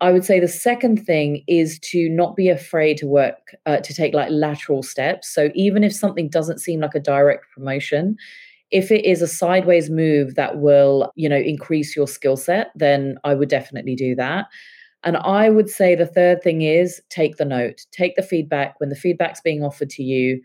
[0.00, 3.94] I would say the second thing is to not be afraid to work, uh, to
[3.94, 5.28] take like lateral steps.
[5.28, 8.16] So even if something doesn't seem like a direct promotion,
[8.70, 13.16] if it is a sideways move that will you know increase your skill set then
[13.24, 14.46] i would definitely do that
[15.04, 18.78] and i would say the third thing is take the note take the feedback.
[18.78, 20.40] When the feedback's being offered to you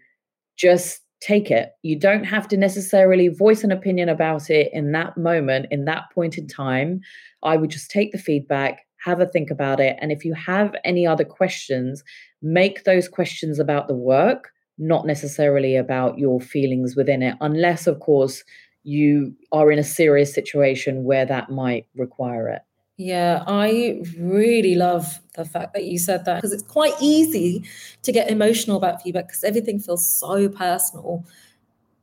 [0.57, 1.73] just take it.
[1.83, 6.05] You don't have to necessarily voice an opinion about it in that moment in that
[6.13, 6.99] point in time.
[7.43, 9.97] I would just take the feedback have a think about it.
[9.99, 12.03] And if you have any other questions
[12.41, 17.99] make those questions about the work not necessarily about your feelings within it, unless, of
[17.99, 18.43] course,
[18.83, 22.61] you are in a serious situation where that might require it.
[23.01, 27.63] Yeah, I really love the fact that you said that because it's quite easy
[28.03, 31.25] to get emotional about feedback because everything feels so personal,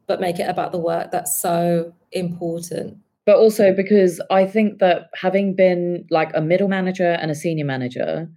[0.09, 1.13] but make it about the work.
[1.13, 2.97] That's so important.
[3.27, 7.65] But also because I think that having been like a middle manager and a senior
[7.65, 8.29] manager,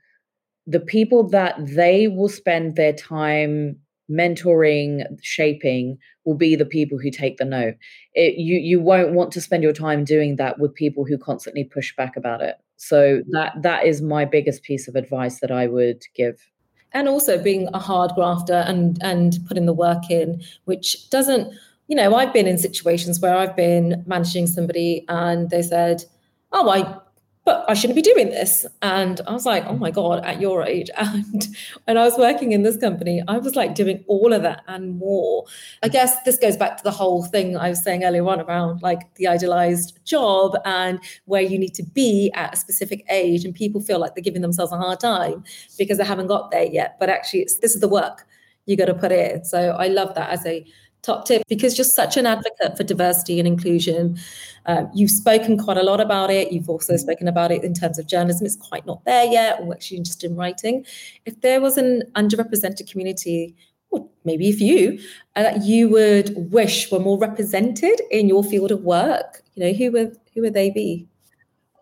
[0.67, 3.79] the people that they will spend their time
[4.11, 7.75] mentoring, shaping will be the people who take the note.
[8.13, 11.63] It, you you won't want to spend your time doing that with people who constantly
[11.63, 12.57] push back about it.
[12.77, 16.49] So that that is my biggest piece of advice that I would give.
[16.93, 21.53] And also being a hard grafter and and putting the work in, which doesn't,
[21.87, 26.03] you know, I've been in situations where I've been managing somebody and they said,
[26.51, 26.99] "Oh, I
[27.43, 28.65] but I shouldn't be doing this.
[28.81, 30.89] And I was like, oh my God, at your age.
[31.01, 31.47] And
[31.85, 34.97] when I was working in this company, I was like doing all of that and
[34.97, 35.45] more.
[35.81, 38.81] I guess this goes back to the whole thing I was saying earlier on around
[38.81, 43.43] like the idealized job and where you need to be at a specific age.
[43.43, 45.43] And people feel like they're giving themselves a hard time
[45.77, 46.97] because they haven't got there yet.
[46.99, 48.27] But actually, it's this is the work
[48.65, 49.43] you got to put in.
[49.43, 50.65] So I love that as a
[51.01, 54.17] top tip because you're such an advocate for diversity and inclusion.
[54.65, 56.51] Um, you've spoken quite a lot about it.
[56.51, 58.45] You've also spoken about it in terms of journalism.
[58.45, 60.85] It's quite not there yet, or actually just in writing.
[61.25, 63.55] If there was an underrepresented community,
[63.89, 64.99] or maybe if you,
[65.35, 69.73] uh, that you would wish were more represented in your field of work, you know,
[69.73, 71.07] who would who would they be?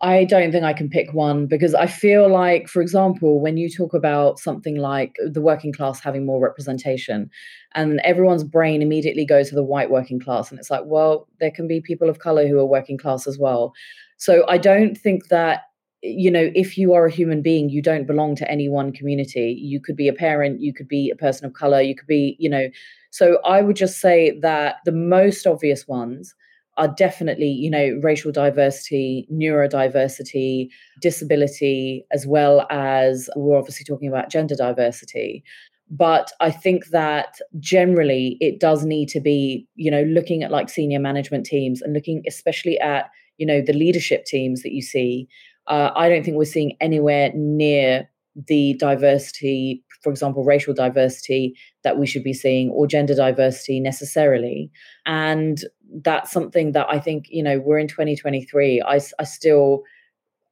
[0.02, 3.68] I don't think I can pick one because I feel like, for example, when you
[3.68, 7.30] talk about something like the working class having more representation,
[7.74, 11.50] and everyone's brain immediately goes to the white working class, and it's like, well, there
[11.50, 13.74] can be people of color who are working class as well.
[14.16, 15.62] So I don't think that
[16.02, 19.58] you know if you are a human being you don't belong to any one community
[19.60, 22.36] you could be a parent you could be a person of color you could be
[22.38, 22.68] you know
[23.10, 26.34] so i would just say that the most obvious ones
[26.80, 30.68] are definitely, you know, racial diversity, neurodiversity,
[31.00, 35.44] disability, as well as we're obviously talking about gender diversity.
[35.90, 40.68] but i think that generally it does need to be you know looking at like
[40.68, 45.26] senior management teams and looking especially at you know the leadership teams that you see
[45.66, 51.98] uh, i don't think we're seeing anywhere near the diversity for example racial diversity that
[51.98, 54.70] we should be seeing or gender diversity necessarily
[55.06, 55.64] and
[56.02, 59.82] that's something that i think you know we're in 2023 i, I still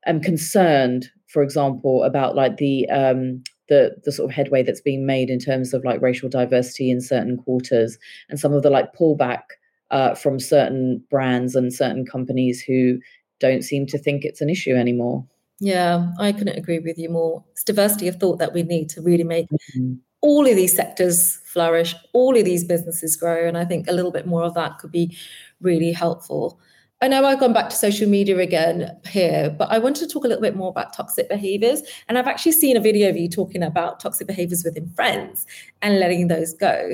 [0.06, 5.06] am concerned for example about like the um the the sort of headway that's being
[5.06, 7.98] made in terms of like racial diversity in certain quarters
[8.28, 9.42] and some of the like pullback
[9.90, 12.98] uh, from certain brands and certain companies who
[13.40, 15.24] don't seem to think it's an issue anymore.
[15.60, 17.44] Yeah, I couldn't agree with you more.
[17.52, 19.94] It's diversity of thought that we need to really make mm-hmm.
[20.20, 23.46] all of these sectors flourish, all of these businesses grow.
[23.46, 25.16] And I think a little bit more of that could be
[25.60, 26.60] really helpful.
[27.00, 30.24] I know I've gone back to social media again here, but I wanted to talk
[30.24, 31.82] a little bit more about toxic behaviors.
[32.08, 35.46] And I've actually seen a video of you talking about toxic behaviors within friends
[35.80, 36.92] and letting those go.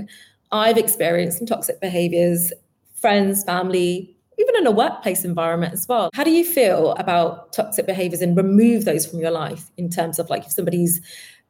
[0.53, 2.53] I've experienced some toxic behaviors,
[2.95, 6.11] friends, family, even in a workplace environment as well.
[6.15, 10.19] How do you feel about toxic behaviors and remove those from your life in terms
[10.19, 11.01] of like if somebody's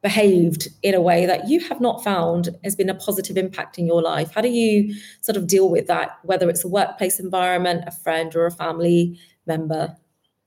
[0.04, 3.86] behaved in a way that you have not found has been a positive impact in
[3.86, 4.30] your life?
[4.34, 8.36] How do you sort of deal with that, whether it's a workplace environment, a friend,
[8.36, 9.96] or a family member?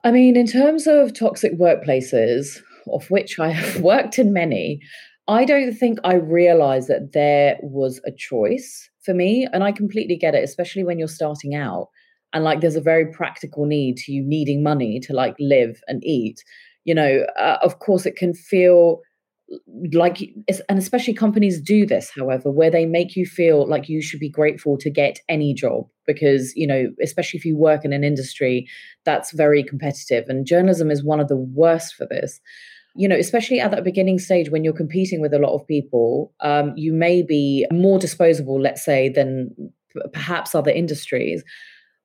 [0.03, 2.61] I mean, in terms of toxic workplaces,
[2.93, 4.79] of which I have worked in many,
[5.27, 9.47] I don't think I realized that there was a choice for me.
[9.51, 11.89] And I completely get it, especially when you're starting out
[12.37, 16.03] and like there's a very practical need to you needing money to like live and
[16.05, 16.43] eat.
[16.85, 19.01] You know, uh, of course, it can feel
[19.91, 20.19] like
[20.69, 24.29] and especially companies do this however where they make you feel like you should be
[24.29, 28.67] grateful to get any job because you know especially if you work in an industry
[29.05, 32.41] that's very competitive and journalism is one of the worst for this
[32.93, 36.33] you know especially at that beginning stage when you're competing with a lot of people
[36.41, 39.49] um, you may be more disposable let's say than
[40.11, 41.41] perhaps other industries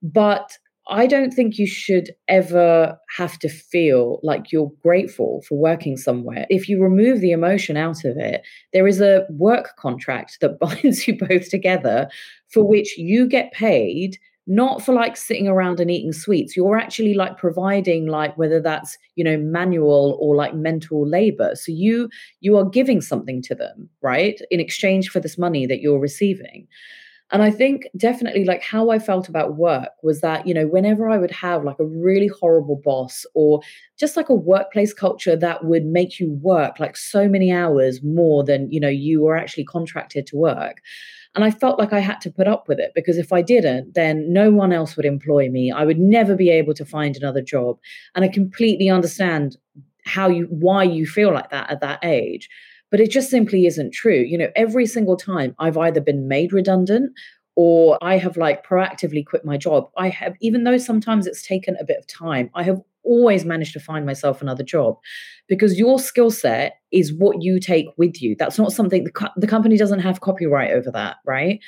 [0.03, 5.97] but I don't think you should ever have to feel like you're grateful for working
[5.97, 6.45] somewhere.
[6.51, 8.43] If you remove the emotion out of it,
[8.73, 12.09] there is a work contract that binds you both together
[12.49, 16.57] for which you get paid not for like sitting around and eating sweets.
[16.57, 21.53] You're actually like providing like whether that's you know manual or like mental labor.
[21.55, 22.09] So you
[22.41, 26.67] you are giving something to them right in exchange for this money that you're receiving
[27.33, 31.09] and I think definitely like how I felt about work was that, you know, whenever
[31.09, 33.61] I would have like a really horrible boss or
[33.99, 38.45] just like a workplace culture that would make you work like so many hours more
[38.45, 40.83] than, you know, you were actually contracted to work.
[41.35, 43.95] And I felt like I had to put up with it because if I didn't,
[43.95, 45.73] then no one else would employ me.
[45.73, 47.79] I would never be able to find another job.
[48.15, 49.57] And I completely understand
[50.05, 52.51] how you why you feel like that at that age
[52.93, 54.21] but it just simply isn't true.
[54.21, 57.11] You know, every single time I've either been made redundant
[57.57, 59.91] or I have like proactively quit my job.
[59.97, 63.73] I have, even though sometimes it's taken a bit of time, I have always managed
[63.73, 64.97] to find myself another job
[65.49, 68.37] because your skill set is what you take with you.
[68.39, 71.61] That's not something the, co- the company doesn't have copyright over that, right?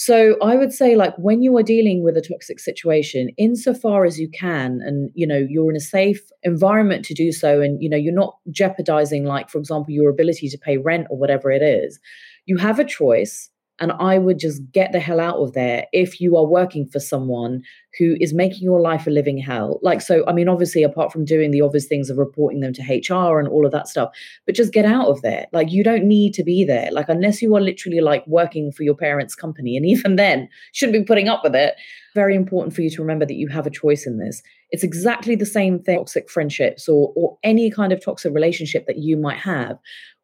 [0.00, 4.18] So I would say, like, when you are dealing with a toxic situation, insofar as
[4.18, 7.90] you can, and you know, you're in a safe environment to do so, and you
[7.90, 11.60] know, you're not jeopardizing, like, for example, your ability to pay rent or whatever it
[11.60, 12.00] is,
[12.46, 16.20] you have a choice and I would just get the hell out of there if
[16.20, 17.62] you are working for someone
[17.98, 19.80] who is making your life a living hell.
[19.82, 22.82] Like, so, I mean, obviously, apart from doing the obvious things of reporting them to
[22.82, 24.10] HR and all of that stuff,
[24.44, 25.46] but just get out of there.
[25.52, 26.90] Like, you don't need to be there.
[26.92, 29.76] Like, unless you are literally like working for your parents' company.
[29.76, 31.74] And even then, shouldn't be putting up with it.
[32.14, 34.42] Very important for you to remember that you have a choice in this.
[34.70, 38.98] It's exactly the same thing, toxic friendships or, or any kind of toxic relationship that
[38.98, 39.78] you might have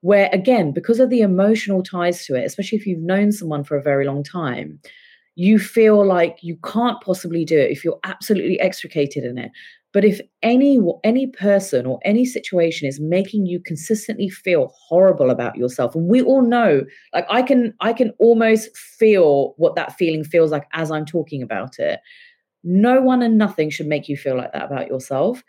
[0.07, 3.77] where again because of the emotional ties to it especially if you've known someone for
[3.77, 4.81] a very long time
[5.37, 9.53] you feel like you can't possibly do it if you're absolutely extricated in it.
[9.93, 15.57] But if any any person or any situation is making you consistently feel horrible about
[15.57, 16.85] yourself and we all know
[17.15, 21.43] like i can i can almost feel what that feeling feels like as i'm talking
[21.43, 22.01] about it.
[22.65, 25.43] No one and nothing should make you feel like that about yourself.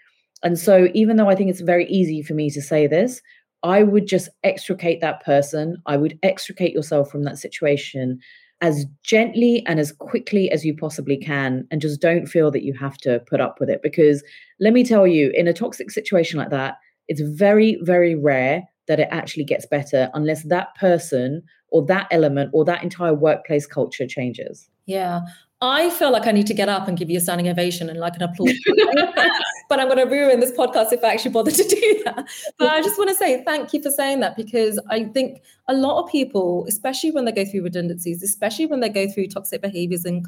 [0.44, 3.22] And so even though i think it's very easy for me to say this
[3.64, 5.78] I would just extricate that person.
[5.86, 8.20] I would extricate yourself from that situation
[8.62, 11.68] as gently and as quickly as you possibly can.
[11.70, 13.82] And just don't feel that you have to put up with it.
[13.84, 14.24] Because
[14.60, 16.78] let me tell you, in a toxic situation like that,
[17.08, 22.50] it's very, very rare that it actually gets better unless that person or that element
[22.54, 24.70] or that entire workplace culture changes.
[24.86, 25.22] Yeah.
[25.60, 28.00] I feel like I need to get up and give you a standing ovation and
[28.00, 28.54] like an applause.
[29.70, 32.28] but I'm going to ruin this podcast if I actually bother to do that.
[32.60, 35.74] But I just want to say thank you for saying that because I think a
[35.74, 39.64] lot of people, especially when they go through redundancies, especially when they go through toxic
[39.64, 40.24] behaviors and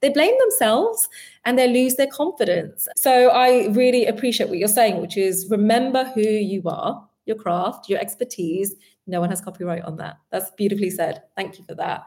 [0.00, 1.08] they blame themselves
[1.46, 2.86] and they lose their confidence.
[2.94, 7.88] So I really appreciate what you're saying, which is remember who you are, your craft,
[7.88, 8.74] your expertise.
[9.06, 10.18] No one has copyright on that.
[10.30, 11.22] That's beautifully said.
[11.36, 12.04] Thank you for that.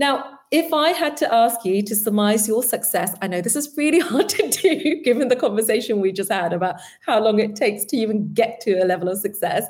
[0.00, 3.76] Now, if I had to ask you to surmise your success, I know this is
[3.76, 7.84] really hard to do given the conversation we just had about how long it takes
[7.84, 9.66] to even get to a level of success.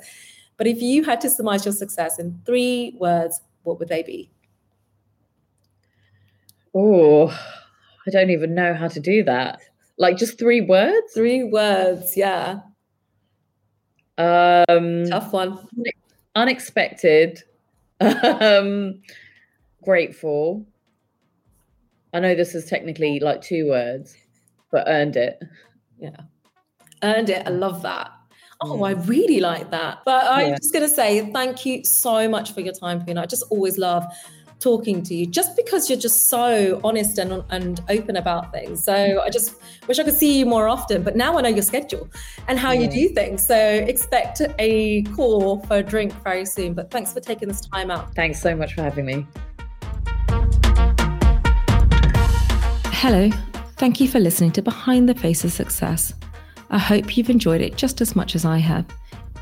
[0.56, 4.30] But if you had to surmise your success in three words, what would they be?
[6.76, 7.26] Oh,
[8.06, 9.60] I don't even know how to do that.
[9.98, 11.12] Like just three words?
[11.12, 12.60] Three words, yeah.
[14.16, 15.58] Um tough one.
[16.36, 17.42] Unexpected.
[18.00, 19.02] Um
[19.84, 20.66] grateful.
[22.12, 24.16] I know this is technically like two words,
[24.72, 25.42] but earned it.
[25.98, 26.16] Yeah.
[27.02, 27.46] Earned it.
[27.46, 28.10] I love that.
[28.62, 30.00] Oh, I really like that.
[30.04, 30.56] But I'm yeah.
[30.56, 33.22] just going to say thank you so much for your time, Poorna.
[33.22, 34.04] I just always love
[34.58, 38.84] talking to you just because you're just so honest and, and open about things.
[38.84, 39.54] So I just
[39.88, 41.02] wish I could see you more often.
[41.02, 42.08] But now I know your schedule
[42.48, 42.82] and how yeah.
[42.82, 43.46] you do things.
[43.46, 46.74] So expect a call for a drink very soon.
[46.74, 48.14] But thanks for taking this time out.
[48.14, 49.26] Thanks so much for having me.
[53.02, 53.30] Hello,
[53.78, 56.12] thank you for listening to Behind the Face of Success.
[56.68, 58.84] I hope you've enjoyed it just as much as I have.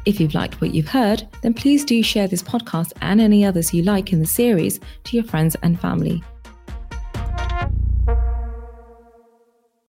[0.04, 3.74] If you've liked what you've heard, then please do share this podcast and any others
[3.74, 6.22] you like in the series to your friends and family.